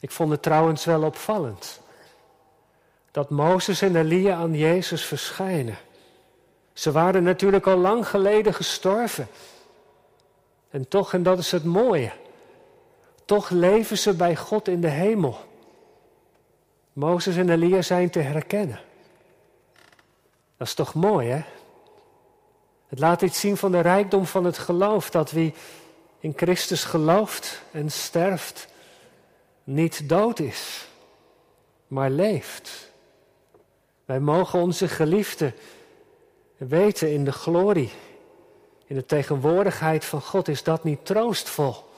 Ik 0.00 0.10
vond 0.10 0.30
het 0.30 0.42
trouwens 0.42 0.84
wel 0.84 1.02
opvallend 1.02 1.80
dat 3.10 3.30
Mozes 3.30 3.82
en 3.82 3.96
Elia 3.96 4.36
aan 4.36 4.54
Jezus 4.54 5.04
verschijnen. 5.04 5.78
Ze 6.72 6.92
waren 6.92 7.22
natuurlijk 7.22 7.66
al 7.66 7.76
lang 7.76 8.08
geleden 8.08 8.54
gestorven. 8.54 9.28
En 10.70 10.88
toch, 10.88 11.12
en 11.12 11.22
dat 11.22 11.38
is 11.38 11.50
het 11.50 11.64
mooie, 11.64 12.12
toch 13.30 13.50
leven 13.50 13.98
ze 13.98 14.14
bij 14.14 14.36
God 14.36 14.68
in 14.68 14.80
de 14.80 14.88
hemel. 14.88 15.38
Mozes 16.92 17.36
en 17.36 17.48
Elia 17.48 17.82
zijn 17.82 18.10
te 18.10 18.18
herkennen. 18.18 18.80
Dat 20.56 20.66
is 20.66 20.74
toch 20.74 20.94
mooi, 20.94 21.28
hè? 21.28 21.42
Het 22.88 22.98
laat 22.98 23.22
iets 23.22 23.40
zien 23.40 23.56
van 23.56 23.72
de 23.72 23.80
rijkdom 23.80 24.26
van 24.26 24.44
het 24.44 24.58
geloof, 24.58 25.10
dat 25.10 25.30
wie 25.30 25.54
in 26.18 26.32
Christus 26.36 26.84
gelooft 26.84 27.62
en 27.70 27.90
sterft, 27.90 28.68
niet 29.64 30.08
dood 30.08 30.38
is, 30.38 30.86
maar 31.86 32.10
leeft. 32.10 32.92
Wij 34.04 34.20
mogen 34.20 34.58
onze 34.58 34.88
geliefde 34.88 35.52
weten 36.56 37.12
in 37.12 37.24
de 37.24 37.32
glorie, 37.32 37.90
in 38.86 38.96
de 38.96 39.06
tegenwoordigheid 39.06 40.04
van 40.04 40.20
God, 40.20 40.48
is 40.48 40.62
dat 40.62 40.84
niet 40.84 41.06
troostvol? 41.06 41.88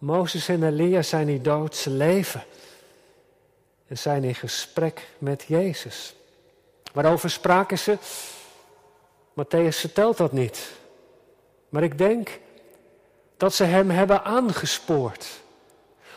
Mozes 0.00 0.48
en 0.48 0.62
Elia 0.62 1.02
zijn 1.02 1.26
niet 1.26 1.44
dood, 1.44 1.76
ze 1.76 1.90
leven 1.90 2.44
en 3.86 3.98
zijn 3.98 4.24
in 4.24 4.34
gesprek 4.34 5.08
met 5.18 5.44
Jezus. 5.46 6.14
Waarover 6.92 7.30
spraken 7.30 7.78
ze? 7.78 7.98
Matthäus 9.32 9.76
vertelt 9.80 10.16
dat 10.16 10.32
niet. 10.32 10.70
Maar 11.68 11.82
ik 11.82 11.98
denk 11.98 12.38
dat 13.36 13.54
ze 13.54 13.64
hem 13.64 13.90
hebben 13.90 14.24
aangespoord 14.24 15.26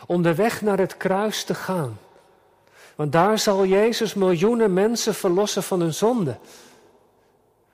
om 0.07 0.21
de 0.21 0.35
weg 0.35 0.61
naar 0.61 0.77
het 0.77 0.97
kruis 0.97 1.43
te 1.43 1.55
gaan. 1.55 1.99
Want 2.95 3.11
daar 3.11 3.39
zal 3.39 3.65
Jezus 3.65 4.13
miljoenen 4.13 4.73
mensen 4.73 5.15
verlossen 5.15 5.63
van 5.63 5.79
hun 5.79 5.93
zonde. 5.93 6.37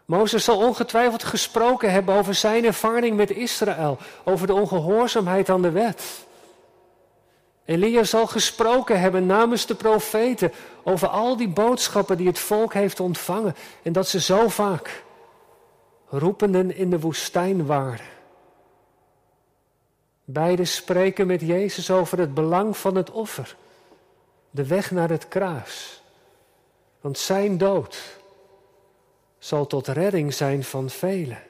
Mozes 0.10 0.44
zal 0.44 0.58
ongetwijfeld 0.58 1.24
gesproken 1.24 1.92
hebben 1.92 2.16
over 2.16 2.36
zijn 2.36 2.66
ervaring 2.66 3.16
met 3.16 3.30
Israël, 3.30 3.98
over 4.24 4.48
de 4.48 4.54
ongehoorzaamheid 4.54 5.50
aan 5.50 5.62
de 5.62 5.72
wet. 5.72 6.26
Elia 7.66 8.04
zal 8.04 8.28
gesproken 8.28 9.00
hebben 9.00 9.26
namens 9.26 9.66
de 9.66 9.76
profeten 9.76 10.52
over 10.84 11.08
al 11.08 11.38
die 11.38 11.48
boodschappen 11.48 12.18
die 12.18 12.28
het 12.28 12.40
volk 12.40 12.74
heeft 12.74 13.00
ontvangen 13.00 13.56
en 13.84 13.94
dat 13.94 14.08
ze 14.08 14.20
zo 14.22 14.48
vaak 14.48 15.04
roependen 16.08 16.76
in 16.76 16.90
de 16.90 17.00
woestijn 17.00 17.66
waren. 17.66 18.06
Beiden 20.26 20.68
spreken 20.68 21.28
met 21.28 21.42
Jezus 21.42 21.92
over 21.92 22.20
het 22.20 22.34
belang 22.34 22.78
van 22.78 22.96
het 22.96 23.12
offer, 23.12 23.56
de 24.52 24.66
weg 24.66 24.92
naar 24.92 25.10
het 25.10 25.28
kruis. 25.28 26.02
Want 27.02 27.18
zijn 27.18 27.58
dood 27.58 28.19
zal 29.40 29.68
tot 29.68 29.88
redding 29.88 30.34
zijn 30.34 30.64
van 30.64 30.90
velen. 30.90 31.42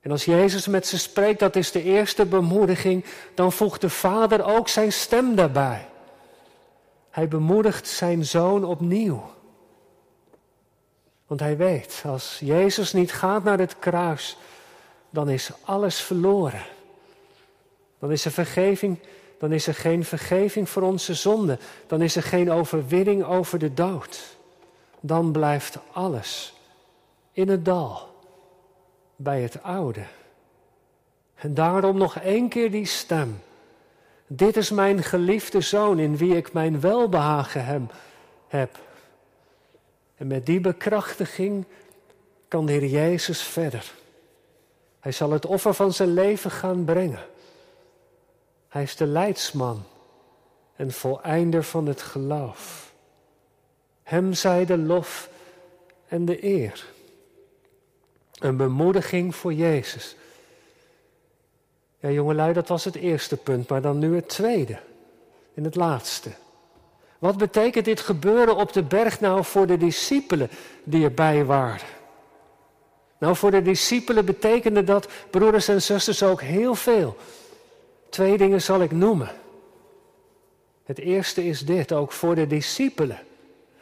En 0.00 0.10
als 0.10 0.24
Jezus 0.24 0.66
met 0.66 0.86
ze 0.86 0.98
spreekt, 0.98 1.38
dat 1.38 1.56
is 1.56 1.72
de 1.72 1.82
eerste 1.82 2.26
bemoediging, 2.26 3.04
dan 3.34 3.52
voegt 3.52 3.80
de 3.80 3.90
Vader 3.90 4.44
ook 4.44 4.68
zijn 4.68 4.92
stem 4.92 5.34
daarbij. 5.34 5.88
Hij 7.10 7.28
bemoedigt 7.28 7.88
zijn 7.88 8.24
zoon 8.24 8.64
opnieuw. 8.64 9.30
Want 11.26 11.40
hij 11.40 11.56
weet, 11.56 12.02
als 12.06 12.38
Jezus 12.44 12.92
niet 12.92 13.12
gaat 13.12 13.44
naar 13.44 13.58
het 13.58 13.78
kruis, 13.78 14.36
dan 15.10 15.30
is 15.30 15.50
alles 15.62 16.00
verloren. 16.00 16.62
Dan 17.98 18.12
is 18.12 18.24
er 18.24 18.30
vergeving, 18.30 18.98
dan 19.38 19.52
is 19.52 19.66
er 19.66 19.74
geen 19.74 20.04
vergeving 20.04 20.68
voor 20.68 20.82
onze 20.82 21.14
zonde. 21.14 21.58
Dan 21.86 22.02
is 22.02 22.16
er 22.16 22.22
geen 22.22 22.50
overwinning 22.50 23.24
over 23.24 23.58
de 23.58 23.74
dood. 23.74 24.37
Dan 25.00 25.32
blijft 25.32 25.78
alles 25.92 26.54
in 27.32 27.48
het 27.48 27.64
dal 27.64 28.08
bij 29.16 29.42
het 29.42 29.62
oude. 29.62 30.04
En 31.34 31.54
daarom 31.54 31.96
nog 31.96 32.16
één 32.16 32.48
keer 32.48 32.70
die 32.70 32.86
stem. 32.86 33.40
Dit 34.26 34.56
is 34.56 34.70
mijn 34.70 35.02
geliefde 35.02 35.60
zoon 35.60 35.98
in 35.98 36.16
wie 36.16 36.36
ik 36.36 36.52
mijn 36.52 36.80
welbehagen 36.80 37.90
heb. 38.48 38.78
En 40.16 40.26
met 40.26 40.46
die 40.46 40.60
bekrachtiging 40.60 41.64
kan 42.48 42.66
de 42.66 42.72
Heer 42.72 42.86
Jezus 42.86 43.42
verder. 43.42 43.92
Hij 45.00 45.12
zal 45.12 45.30
het 45.30 45.46
offer 45.46 45.74
van 45.74 45.92
zijn 45.92 46.12
leven 46.12 46.50
gaan 46.50 46.84
brengen. 46.84 47.26
Hij 48.68 48.82
is 48.82 48.96
de 48.96 49.06
leidsman 49.06 49.82
en 50.76 50.92
voleinder 50.92 51.64
van 51.64 51.86
het 51.86 52.02
geloof. 52.02 52.87
Hem 54.08 54.34
zij 54.34 54.64
de 54.64 54.78
lof 54.78 55.28
en 56.06 56.24
de 56.24 56.44
eer. 56.44 56.84
Een 58.38 58.56
bemoediging 58.56 59.34
voor 59.34 59.52
Jezus. 59.52 60.16
Ja, 61.98 62.10
jongelui, 62.10 62.52
dat 62.52 62.68
was 62.68 62.84
het 62.84 62.94
eerste 62.94 63.36
punt, 63.36 63.68
maar 63.68 63.82
dan 63.82 63.98
nu 63.98 64.14
het 64.14 64.28
tweede. 64.28 64.78
En 65.54 65.64
het 65.64 65.74
laatste. 65.74 66.30
Wat 67.18 67.36
betekent 67.36 67.84
dit 67.84 68.00
gebeuren 68.00 68.56
op 68.56 68.72
de 68.72 68.82
berg 68.82 69.20
nou 69.20 69.44
voor 69.44 69.66
de 69.66 69.76
discipelen 69.76 70.50
die 70.84 71.04
erbij 71.04 71.44
waren? 71.44 71.86
Nou, 73.18 73.36
voor 73.36 73.50
de 73.50 73.62
discipelen 73.62 74.24
betekende 74.24 74.84
dat, 74.84 75.08
broeders 75.30 75.68
en 75.68 75.82
zusters, 75.82 76.22
ook 76.22 76.40
heel 76.40 76.74
veel. 76.74 77.16
Twee 78.08 78.38
dingen 78.38 78.62
zal 78.62 78.80
ik 78.82 78.90
noemen. 78.90 79.30
Het 80.84 80.98
eerste 80.98 81.44
is 81.44 81.60
dit, 81.60 81.92
ook 81.92 82.12
voor 82.12 82.34
de 82.34 82.46
discipelen. 82.46 83.26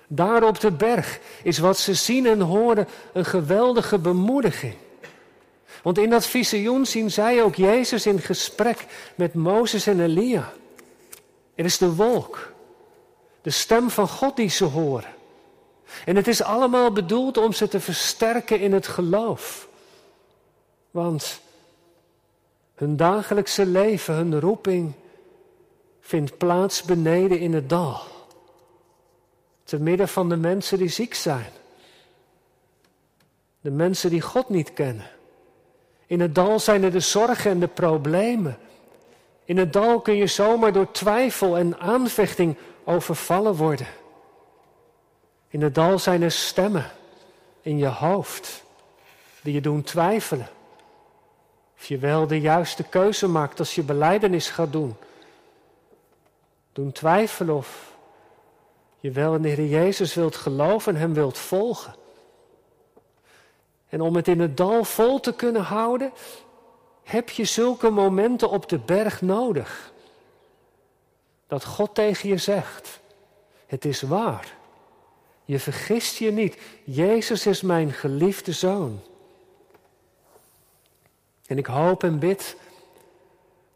Daar 0.07 0.42
op 0.42 0.61
de 0.61 0.71
berg 0.71 1.21
is 1.42 1.59
wat 1.59 1.79
ze 1.79 1.95
zien 1.95 2.27
en 2.27 2.40
horen 2.40 2.88
een 3.12 3.25
geweldige 3.25 3.99
bemoediging. 3.99 4.75
Want 5.83 5.99
in 5.99 6.11
dat 6.11 6.27
visioen 6.27 6.87
zien 6.87 7.11
zij 7.11 7.42
ook 7.42 7.55
Jezus 7.55 8.07
in 8.07 8.21
gesprek 8.21 8.87
met 9.14 9.35
Mozes 9.35 9.87
en 9.87 10.01
Elia. 10.01 10.53
Er 11.55 11.64
is 11.64 11.79
de 11.79 11.95
wolk, 11.95 12.53
de 13.42 13.51
stem 13.51 13.90
van 13.90 14.09
God 14.09 14.37
die 14.37 14.49
ze 14.49 14.64
horen. 14.64 15.14
En 16.05 16.16
het 16.16 16.29
is 16.29 16.42
allemaal 16.42 16.92
bedoeld 16.92 17.37
om 17.37 17.53
ze 17.53 17.69
te 17.69 17.81
versterken 17.81 18.61
in 18.61 18.73
het 18.73 18.87
geloof. 18.87 19.69
Want 20.90 21.40
hun 22.75 22.97
dagelijkse 22.97 23.66
leven, 23.66 24.14
hun 24.14 24.40
roeping, 24.40 24.92
vindt 26.01 26.38
plaats 26.38 26.83
beneden 26.83 27.38
in 27.38 27.55
het 27.55 27.69
dal. 27.69 28.15
Te 29.66 29.79
midden 29.79 30.09
van 30.09 30.29
de 30.29 30.37
mensen 30.37 30.79
die 30.79 30.88
ziek 30.88 31.14
zijn. 31.14 31.50
De 33.61 33.70
mensen 33.70 34.11
die 34.11 34.20
God 34.20 34.48
niet 34.48 34.72
kennen. 34.72 35.07
In 36.07 36.20
het 36.20 36.35
dal 36.35 36.61
zijn 36.61 36.83
er 36.83 36.92
de 36.92 37.00
zorgen 37.00 37.50
en 37.50 37.61
de 37.61 37.68
problemen. 37.68 38.59
In 39.44 39.59
het 39.59 39.72
dal 39.72 40.00
kun 40.00 40.14
je 40.14 40.26
zomaar 40.26 40.72
door 40.72 40.90
twijfel 40.90 41.57
en 41.57 41.79
aanvechting 41.79 42.57
overvallen 42.85 43.55
worden. 43.55 43.87
In 45.48 45.62
het 45.62 45.74
dal 45.74 45.98
zijn 45.98 46.22
er 46.22 46.31
stemmen 46.31 46.90
in 47.61 47.79
je 47.79 47.87
hoofd 47.87 48.64
die 49.42 49.55
je 49.55 49.61
doen 49.61 49.83
twijfelen. 49.83 50.48
Of 51.76 51.85
je 51.85 51.98
wel 51.98 52.26
de 52.26 52.40
juiste 52.40 52.83
keuze 52.83 53.29
maakt 53.29 53.59
als 53.59 53.74
je 53.74 53.83
beleidenis 53.83 54.50
gaat 54.50 54.72
doen. 54.72 54.96
Doen 56.72 56.92
twijfelen 56.92 57.57
of 57.57 57.96
je 59.07 59.12
wel 59.12 59.35
in 59.35 59.42
de 59.42 59.49
Heer 59.49 59.66
Jezus 59.66 60.14
wilt 60.14 60.37
geloven 60.37 60.95
en 60.95 61.01
Hem 61.01 61.14
wilt 61.14 61.38
volgen. 61.38 61.95
En 63.88 64.01
om 64.01 64.16
het 64.16 64.29
in 64.29 64.40
het 64.40 64.57
dal 64.57 64.85
vol 64.85 65.21
te 65.21 65.35
kunnen 65.35 65.62
houden, 65.62 66.12
heb 67.03 67.31
je 67.31 67.45
zulke 67.45 67.90
momenten 67.90 68.51
op 68.51 68.69
de 68.69 68.79
berg 68.79 69.23
nodig. 69.23 69.92
Dat 71.47 71.64
God 71.64 71.95
tegen 71.95 72.29
je 72.29 72.37
zegt, 72.37 73.01
het 73.66 73.85
is 73.85 74.03
waar. 74.03 74.55
Je 75.45 75.59
vergist 75.59 76.16
je 76.16 76.31
niet. 76.31 76.59
Jezus 76.85 77.47
is 77.47 77.61
mijn 77.61 77.92
geliefde 77.92 78.53
zoon. 78.53 79.01
En 81.47 81.59
ik 81.59 81.66
hoop 81.66 82.03
en 82.03 82.19
bid 82.19 82.57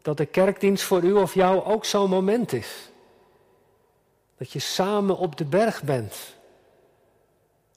dat 0.01 0.17
de 0.17 0.25
kerkdienst 0.25 0.83
voor 0.83 1.03
u 1.03 1.13
of 1.13 1.33
jou 1.33 1.63
ook 1.63 1.85
zo'n 1.85 2.09
moment 2.09 2.53
is. 2.53 2.90
Dat 4.41 4.51
je 4.51 4.59
samen 4.59 5.17
op 5.17 5.37
de 5.37 5.45
berg 5.45 5.83
bent. 5.83 6.15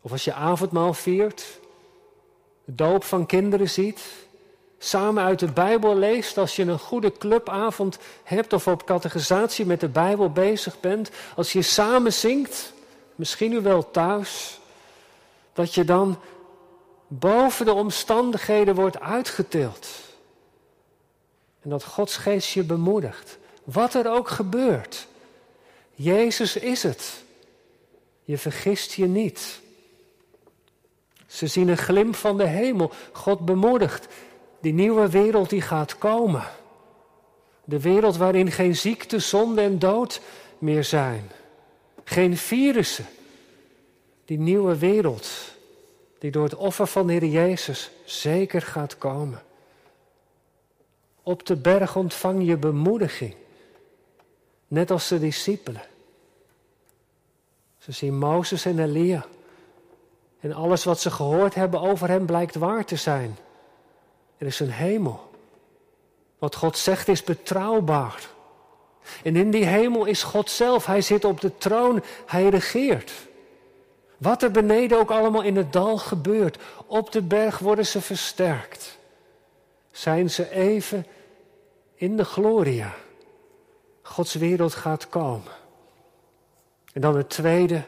Of 0.00 0.12
als 0.12 0.24
je 0.24 0.32
avondmaal 0.32 0.94
viert, 0.94 1.60
de 2.64 2.74
doop 2.74 3.04
van 3.04 3.26
kinderen 3.26 3.70
ziet, 3.70 4.02
samen 4.78 5.24
uit 5.24 5.38
de 5.38 5.52
Bijbel 5.52 5.96
leest, 5.96 6.38
als 6.38 6.56
je 6.56 6.62
een 6.62 6.78
goede 6.78 7.12
clubavond 7.12 7.98
hebt 8.22 8.52
of 8.52 8.66
op 8.66 8.84
catechisatie 8.84 9.66
met 9.66 9.80
de 9.80 9.88
Bijbel 9.88 10.30
bezig 10.30 10.80
bent, 10.80 11.10
als 11.36 11.52
je 11.52 11.62
samen 11.62 12.12
zingt, 12.12 12.72
misschien 13.14 13.52
u 13.52 13.60
wel 13.60 13.90
thuis, 13.90 14.60
dat 15.52 15.74
je 15.74 15.84
dan 15.84 16.18
boven 17.06 17.64
de 17.64 17.72
omstandigheden 17.72 18.74
wordt 18.74 19.00
uitgetild. 19.00 19.88
En 21.60 21.70
dat 21.70 21.84
Gods 21.84 22.16
geest 22.16 22.48
je 22.48 22.62
bemoedigt. 22.62 23.38
Wat 23.64 23.94
er 23.94 24.10
ook 24.10 24.28
gebeurt. 24.28 25.06
Jezus 25.94 26.56
is 26.56 26.82
het. 26.82 27.22
Je 28.22 28.38
vergist 28.38 28.92
je 28.92 29.06
niet. 29.06 29.60
Ze 31.26 31.46
zien 31.46 31.68
een 31.68 31.76
glimp 31.76 32.14
van 32.16 32.36
de 32.36 32.46
hemel. 32.46 32.92
God 33.12 33.44
bemoedigt. 33.44 34.06
Die 34.60 34.72
nieuwe 34.72 35.08
wereld 35.08 35.50
die 35.50 35.60
gaat 35.60 35.98
komen. 35.98 36.44
De 37.64 37.80
wereld 37.80 38.16
waarin 38.16 38.50
geen 38.50 38.76
ziekte, 38.76 39.18
zonde 39.18 39.60
en 39.60 39.78
dood 39.78 40.20
meer 40.58 40.84
zijn. 40.84 41.30
Geen 42.04 42.36
virussen. 42.36 43.06
Die 44.24 44.38
nieuwe 44.38 44.78
wereld 44.78 45.28
die 46.24 46.32
door 46.32 46.44
het 46.44 46.54
offer 46.54 46.86
van 46.86 47.06
de 47.06 47.12
Heer 47.12 47.24
Jezus 47.24 47.90
zeker 48.04 48.62
gaat 48.62 48.98
komen. 48.98 49.42
Op 51.22 51.46
de 51.46 51.56
berg 51.56 51.96
ontvang 51.96 52.46
je 52.46 52.56
bemoediging, 52.56 53.34
net 54.74 54.90
als 54.90 55.08
de 55.08 55.18
discipelen. 55.18 55.82
Ze 57.78 57.92
zien 57.92 58.18
Mozes 58.18 58.64
en 58.64 58.78
Elia. 58.78 59.24
En 60.40 60.52
alles 60.52 60.84
wat 60.84 61.00
ze 61.00 61.10
gehoord 61.10 61.54
hebben 61.54 61.80
over 61.80 62.08
hem 62.08 62.26
blijkt 62.26 62.54
waar 62.54 62.84
te 62.84 62.96
zijn. 62.96 63.36
Er 64.36 64.46
is 64.46 64.60
een 64.60 64.70
hemel. 64.70 65.30
Wat 66.38 66.54
God 66.54 66.78
zegt 66.78 67.08
is 67.08 67.24
betrouwbaar. 67.24 68.28
En 69.22 69.36
in 69.36 69.50
die 69.50 69.64
hemel 69.64 70.04
is 70.04 70.22
God 70.22 70.50
zelf. 70.50 70.86
Hij 70.86 71.00
zit 71.00 71.24
op 71.24 71.40
de 71.40 71.56
troon. 71.58 72.02
Hij 72.26 72.48
regeert. 72.48 73.12
Wat 74.16 74.42
er 74.42 74.50
beneden 74.50 74.98
ook 74.98 75.10
allemaal 75.10 75.42
in 75.42 75.56
het 75.56 75.72
dal 75.72 75.98
gebeurt, 75.98 76.58
op 76.86 77.12
de 77.12 77.22
berg 77.22 77.58
worden 77.58 77.86
ze 77.86 78.00
versterkt. 78.00 78.98
Zijn 79.90 80.30
ze 80.30 80.50
even 80.50 81.06
in 81.94 82.16
de 82.16 82.24
gloria. 82.24 82.94
Gods 84.06 84.34
wereld 84.34 84.74
gaat 84.74 85.08
komen. 85.08 85.52
En 86.92 87.00
dan 87.00 87.16
het 87.16 87.30
tweede. 87.30 87.82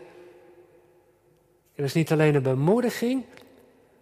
Er 1.75 1.85
is 1.85 1.93
niet 1.93 2.13
alleen 2.13 2.35
een 2.35 2.43
bemoediging, 2.43 3.25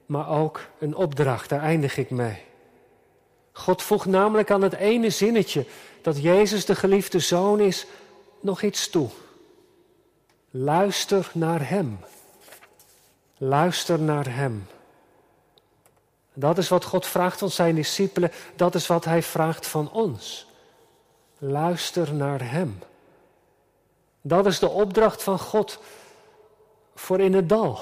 maar 0.06 0.28
ook 0.28 0.60
een 0.78 0.94
opdracht. 0.94 1.48
Daar 1.48 1.60
eindig 1.60 1.96
ik 1.96 2.10
mee. 2.10 2.42
God 3.52 3.82
voegt 3.82 4.06
namelijk 4.06 4.50
aan 4.50 4.62
het 4.62 4.72
ene 4.72 5.10
zinnetje 5.10 5.66
dat 6.02 6.22
Jezus 6.22 6.64
de 6.64 6.74
geliefde 6.74 7.18
zoon 7.18 7.60
is, 7.60 7.86
nog 8.40 8.62
iets 8.62 8.90
toe. 8.90 9.08
Luister 10.50 11.30
naar 11.32 11.68
Hem. 11.68 11.98
Luister 13.36 14.00
naar 14.00 14.34
Hem. 14.34 14.66
Dat 16.34 16.58
is 16.58 16.68
wat 16.68 16.84
God 16.84 17.06
vraagt 17.06 17.38
van 17.38 17.50
zijn 17.50 17.74
discipelen, 17.74 18.32
dat 18.56 18.74
is 18.74 18.86
wat 18.86 19.04
Hij 19.04 19.22
vraagt 19.22 19.66
van 19.66 19.90
ons. 19.92 20.52
Luister 21.46 22.14
naar 22.14 22.50
Hem. 22.50 22.78
Dat 24.22 24.46
is 24.46 24.58
de 24.58 24.68
opdracht 24.68 25.22
van 25.22 25.38
God 25.38 25.78
voor 26.94 27.20
in 27.20 27.34
het 27.34 27.48
dal, 27.48 27.78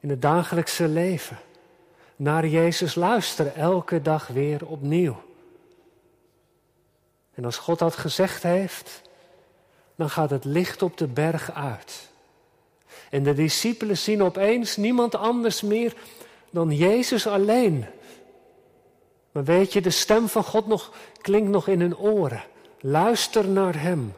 in 0.00 0.10
het 0.10 0.22
dagelijkse 0.22 0.88
leven. 0.88 1.38
Naar 2.16 2.46
Jezus 2.46 2.94
luisteren, 2.94 3.54
elke 3.54 4.02
dag 4.02 4.26
weer 4.26 4.66
opnieuw. 4.66 5.22
En 7.34 7.44
als 7.44 7.56
God 7.56 7.78
dat 7.78 7.96
gezegd 7.96 8.42
heeft, 8.42 9.02
dan 9.94 10.10
gaat 10.10 10.30
het 10.30 10.44
licht 10.44 10.82
op 10.82 10.96
de 10.96 11.06
berg 11.06 11.52
uit. 11.52 12.08
En 13.10 13.22
de 13.22 13.34
discipelen 13.34 13.98
zien 13.98 14.22
opeens 14.22 14.76
niemand 14.76 15.14
anders 15.14 15.62
meer 15.62 15.94
dan 16.50 16.70
Jezus 16.70 17.26
alleen. 17.26 17.86
Maar 19.34 19.44
weet 19.44 19.72
je, 19.72 19.80
de 19.80 19.90
stem 19.90 20.28
van 20.28 20.44
God 20.44 20.66
nog, 20.66 20.92
klinkt 21.20 21.50
nog 21.50 21.68
in 21.68 21.80
hun 21.80 21.96
oren. 21.96 22.44
Luister 22.80 23.48
naar 23.48 23.80
Hem. 23.80 24.12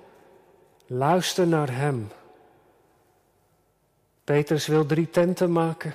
Luister 0.87 1.47
naar 1.47 1.77
Hem. 1.77 2.11
Petrus 4.25 4.67
wil 4.67 4.87
drie 4.87 5.11
tenten 5.11 5.53
maken. 5.53 5.95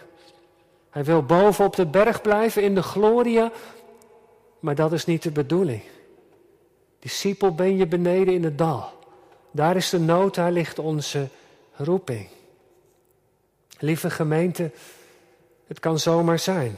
Hij 0.90 1.04
wil 1.04 1.24
boven 1.24 1.66
op 1.66 1.76
de 1.76 1.86
berg 1.86 2.22
blijven 2.22 2.64
in 2.64 2.76
de 2.76 2.84
gloria. 2.84 3.52
Maar 4.60 4.76
dat 4.76 4.92
is 4.92 5.06
niet 5.06 5.24
de 5.24 5.32
bedoeling. 5.32 5.84
Discipel 7.00 7.56
ben 7.56 7.78
je 7.78 7.88
beneden 7.88 8.34
in 8.34 8.44
het 8.44 8.58
dal. 8.58 8.94
Daar 9.52 9.76
is 9.76 9.90
de 9.90 10.00
nood, 10.00 10.36
daar 10.36 10.52
ligt 10.52 10.80
onze 10.80 11.28
roeping. 11.76 12.28
Lieve 13.80 14.10
gemeente, 14.10 14.72
het 15.68 15.80
kan 15.80 16.00
zomaar 16.00 16.40
zijn 16.40 16.78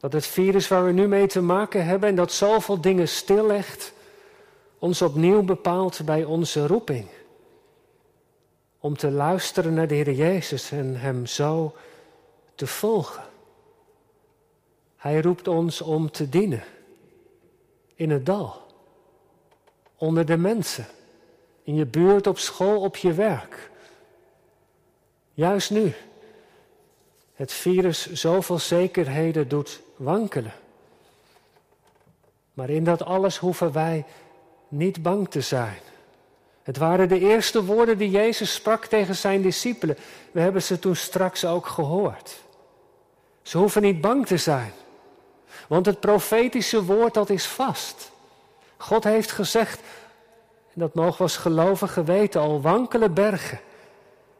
dat 0.00 0.12
het 0.12 0.26
virus 0.26 0.68
waar 0.68 0.84
we 0.84 0.92
nu 0.92 1.08
mee 1.08 1.26
te 1.26 1.40
maken 1.40 1.84
hebben 1.84 2.08
en 2.08 2.14
dat 2.14 2.32
zoveel 2.32 2.80
dingen 2.80 3.08
stillegt, 3.08 3.92
ons 4.78 5.02
opnieuw 5.02 5.42
bepaalt 5.42 6.00
bij 6.04 6.24
onze 6.24 6.66
roeping. 6.66 7.06
Om 8.80 8.96
te 8.96 9.10
luisteren 9.10 9.74
naar 9.74 9.86
de 9.86 9.94
Heer 9.94 10.12
Jezus 10.12 10.70
en 10.70 10.96
Hem 10.96 11.26
zo 11.26 11.74
te 12.54 12.66
volgen. 12.66 13.22
Hij 14.96 15.20
roept 15.20 15.48
ons 15.48 15.80
om 15.80 16.10
te 16.10 16.28
dienen. 16.28 16.64
In 17.94 18.10
het 18.10 18.26
dal. 18.26 18.66
Onder 19.96 20.26
de 20.26 20.36
mensen. 20.36 20.86
In 21.62 21.74
je 21.74 21.86
buurt, 21.86 22.26
op 22.26 22.38
school, 22.38 22.80
op 22.80 22.96
je 22.96 23.12
werk. 23.12 23.70
Juist 25.34 25.70
nu 25.70 25.94
het 27.34 27.52
virus 27.52 28.12
zoveel 28.12 28.58
zekerheden 28.58 29.48
doet 29.48 29.80
wankelen. 29.98 30.52
Maar 32.54 32.70
in 32.70 32.84
dat 32.84 33.04
alles 33.04 33.36
hoeven 33.36 33.72
wij 33.72 34.04
niet 34.68 35.02
bang 35.02 35.30
te 35.30 35.40
zijn. 35.40 35.78
Het 36.62 36.76
waren 36.76 37.08
de 37.08 37.18
eerste 37.18 37.64
woorden 37.64 37.98
die 37.98 38.10
Jezus 38.10 38.54
sprak 38.54 38.84
tegen 38.84 39.16
zijn 39.16 39.42
discipelen. 39.42 39.96
We 40.32 40.40
hebben 40.40 40.62
ze 40.62 40.78
toen 40.78 40.96
straks 40.96 41.44
ook 41.44 41.66
gehoord. 41.66 42.38
Ze 43.42 43.58
hoeven 43.58 43.82
niet 43.82 44.00
bang 44.00 44.26
te 44.26 44.36
zijn. 44.36 44.72
Want 45.68 45.86
het 45.86 46.00
profetische 46.00 46.84
woord 46.84 47.14
dat 47.14 47.30
is 47.30 47.46
vast. 47.46 48.10
God 48.76 49.04
heeft 49.04 49.30
gezegd, 49.30 49.80
en 50.74 50.80
dat 50.80 50.94
mogen 50.94 51.16
we 51.16 51.22
als 51.22 51.36
gelovigen 51.36 52.04
weten, 52.04 52.40
al 52.40 52.60
wankele 52.60 53.10
bergen 53.10 53.60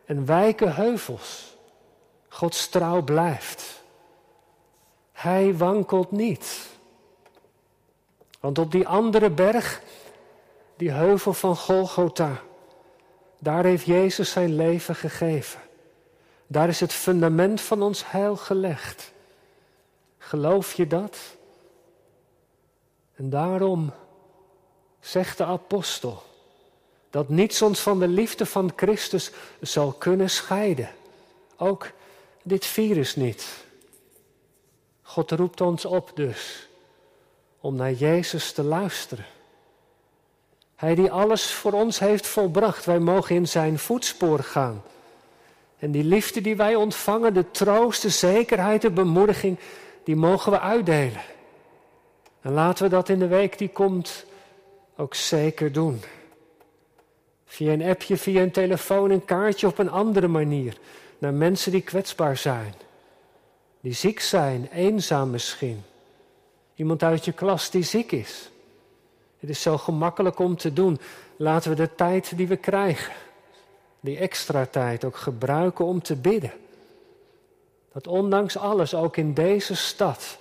en 0.05 0.27
wijke 0.27 0.69
heuvels. 0.69 1.57
Gods 2.29 2.69
trouw 2.69 3.03
blijft. 3.03 3.78
Hij 5.19 5.57
wankelt 5.57 6.11
niet. 6.11 6.67
Want 8.41 8.59
op 8.59 8.73
die 8.73 8.89
andere 8.89 9.31
berg, 9.31 9.83
die 10.77 10.91
heuvel 10.91 11.33
van 11.33 11.57
Golgotha, 11.57 12.41
daar 13.39 13.65
heeft 13.65 13.85
Jezus 13.85 14.31
zijn 14.31 14.55
leven 14.55 14.95
gegeven. 14.95 15.61
Daar 16.47 16.69
is 16.69 16.81
het 16.81 16.93
fundament 16.93 17.61
van 17.61 17.83
ons 17.83 18.11
heil 18.11 18.37
gelegd. 18.37 19.13
Geloof 20.19 20.73
je 20.73 20.87
dat? 20.87 21.19
En 23.15 23.31
daarom 23.31 23.93
zegt 25.01 25.39
de 25.39 25.45
apostel 25.45 26.23
dat 27.11 27.29
niets 27.29 27.63
ons 27.63 27.81
van 27.81 27.99
de 27.99 28.09
liefde 28.09 28.47
van 28.47 28.73
Christus 28.77 29.31
zal 29.61 29.93
kunnen 29.93 30.31
scheiden. 30.31 30.91
Ook 31.57 31.91
dit 32.43 32.67
virus 32.67 33.17
niet. 33.17 33.67
God 35.09 35.31
roept 35.31 35.61
ons 35.61 35.85
op 35.85 36.11
dus 36.15 36.69
om 37.61 37.75
naar 37.75 37.93
Jezus 37.93 38.53
te 38.53 38.63
luisteren. 38.63 39.25
Hij 40.77 40.95
die 40.95 41.11
alles 41.11 41.53
voor 41.53 41.73
ons 41.73 41.99
heeft 41.99 42.27
volbracht, 42.27 42.85
wij 42.85 42.99
mogen 42.99 43.35
in 43.35 43.49
zijn 43.49 43.79
voetspoor 43.79 44.39
gaan. 44.39 44.83
En 45.79 45.91
die 45.91 46.05
liefde 46.05 46.41
die 46.41 46.57
wij 46.57 46.75
ontvangen, 46.75 47.35
de 47.35 47.51
troost, 47.51 48.03
de 48.03 48.09
zekerheid, 48.09 48.83
de 48.83 48.91
bemoediging, 48.91 49.59
die 50.05 50.17
mogen 50.17 50.53
we 50.53 50.61
uitdelen. 50.61 51.23
En 52.41 52.53
laten 52.53 52.85
we 52.85 52.91
dat 52.91 53.09
in 53.09 53.19
de 53.19 53.27
week 53.27 53.59
die 53.59 53.69
komt 53.69 54.25
ook 54.97 55.15
zeker 55.15 55.73
doen. 55.73 56.03
Via 57.45 57.73
een 57.73 57.83
appje, 57.83 58.17
via 58.17 58.43
een 58.43 58.51
telefoon, 58.51 59.11
een 59.11 59.25
kaartje 59.25 59.67
op 59.67 59.79
een 59.79 59.91
andere 59.91 60.29
manier. 60.29 60.77
Naar 61.19 61.35
mensen 61.35 61.73
die 61.73 61.83
kwetsbaar 61.83 62.37
zijn. 62.37 62.75
Die 63.81 63.93
ziek 63.93 64.21
zijn, 64.21 64.69
eenzaam 64.73 65.31
misschien. 65.31 65.83
Iemand 66.75 67.03
uit 67.03 67.25
je 67.25 67.33
klas 67.33 67.71
die 67.71 67.83
ziek 67.83 68.13
is. 68.13 68.51
Het 69.39 69.51
is 69.51 69.63
zo 69.63 69.79
gemakkelijk 69.79 70.39
om 70.39 70.57
te 70.57 70.73
doen. 70.73 71.01
Laten 71.37 71.71
we 71.71 71.77
de 71.77 71.95
tijd 71.95 72.37
die 72.37 72.49
we 72.49 72.57
krijgen, 72.57 73.13
die 74.01 74.19
extra 74.19 74.67
tijd 74.67 75.05
ook 75.05 75.17
gebruiken 75.17 75.85
om 75.85 76.03
te 76.03 76.17
bidden. 76.17 76.53
Dat 77.93 78.07
ondanks 78.07 78.57
alles 78.57 78.95
ook 78.95 79.17
in 79.17 79.35
deze 79.35 79.77
stad 79.77 80.39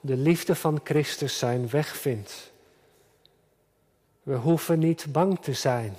de 0.00 0.16
liefde 0.16 0.54
van 0.54 0.80
Christus 0.84 1.38
zijn 1.38 1.68
weg 1.70 1.96
vindt. 1.96 2.52
We 4.22 4.34
hoeven 4.34 4.78
niet 4.78 5.06
bang 5.08 5.38
te 5.40 5.52
zijn. 5.52 5.96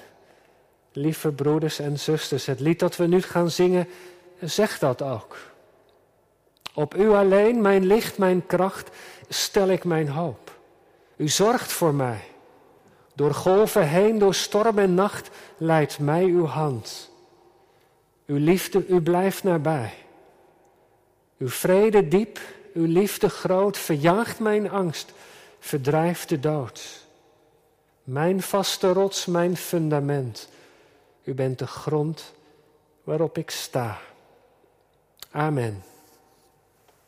Lieve 0.91 1.31
broeders 1.31 1.79
en 1.79 1.99
zusters, 1.99 2.45
het 2.45 2.59
lied 2.59 2.79
dat 2.79 2.95
we 2.95 3.07
nu 3.07 3.21
gaan 3.21 3.51
zingen, 3.51 3.87
zegt 4.39 4.79
dat 4.79 5.01
ook. 5.01 5.50
Op 6.73 6.95
u 6.95 7.09
alleen, 7.09 7.61
mijn 7.61 7.85
licht, 7.85 8.17
mijn 8.17 8.45
kracht, 8.45 8.89
stel 9.29 9.67
ik 9.67 9.83
mijn 9.83 10.09
hoop. 10.09 10.59
U 11.15 11.27
zorgt 11.27 11.71
voor 11.71 11.93
mij. 11.93 12.23
Door 13.15 13.33
golven 13.33 13.87
heen, 13.87 14.17
door 14.17 14.35
storm 14.35 14.79
en 14.79 14.93
nacht, 14.93 15.29
leidt 15.57 15.99
mij 15.99 16.23
uw 16.23 16.45
hand. 16.45 17.11
Uw 18.25 18.37
liefde, 18.37 18.87
u 18.87 19.01
blijft 19.01 19.43
nabij. 19.43 19.93
Uw 21.37 21.49
vrede 21.49 22.07
diep, 22.07 22.39
uw 22.73 22.85
liefde 22.85 23.29
groot, 23.29 23.77
verjaagt 23.77 24.39
mijn 24.39 24.69
angst, 24.69 25.13
verdrijft 25.59 26.29
de 26.29 26.39
dood. 26.39 27.05
Mijn 28.03 28.41
vaste 28.41 28.93
rots, 28.93 29.25
mijn 29.25 29.57
fundament. 29.57 30.49
U 31.23 31.33
bent 31.33 31.59
de 31.59 31.67
grond 31.67 32.33
waarop 33.03 33.37
ik 33.37 33.49
sta. 33.49 33.99
Amen. 35.31 35.83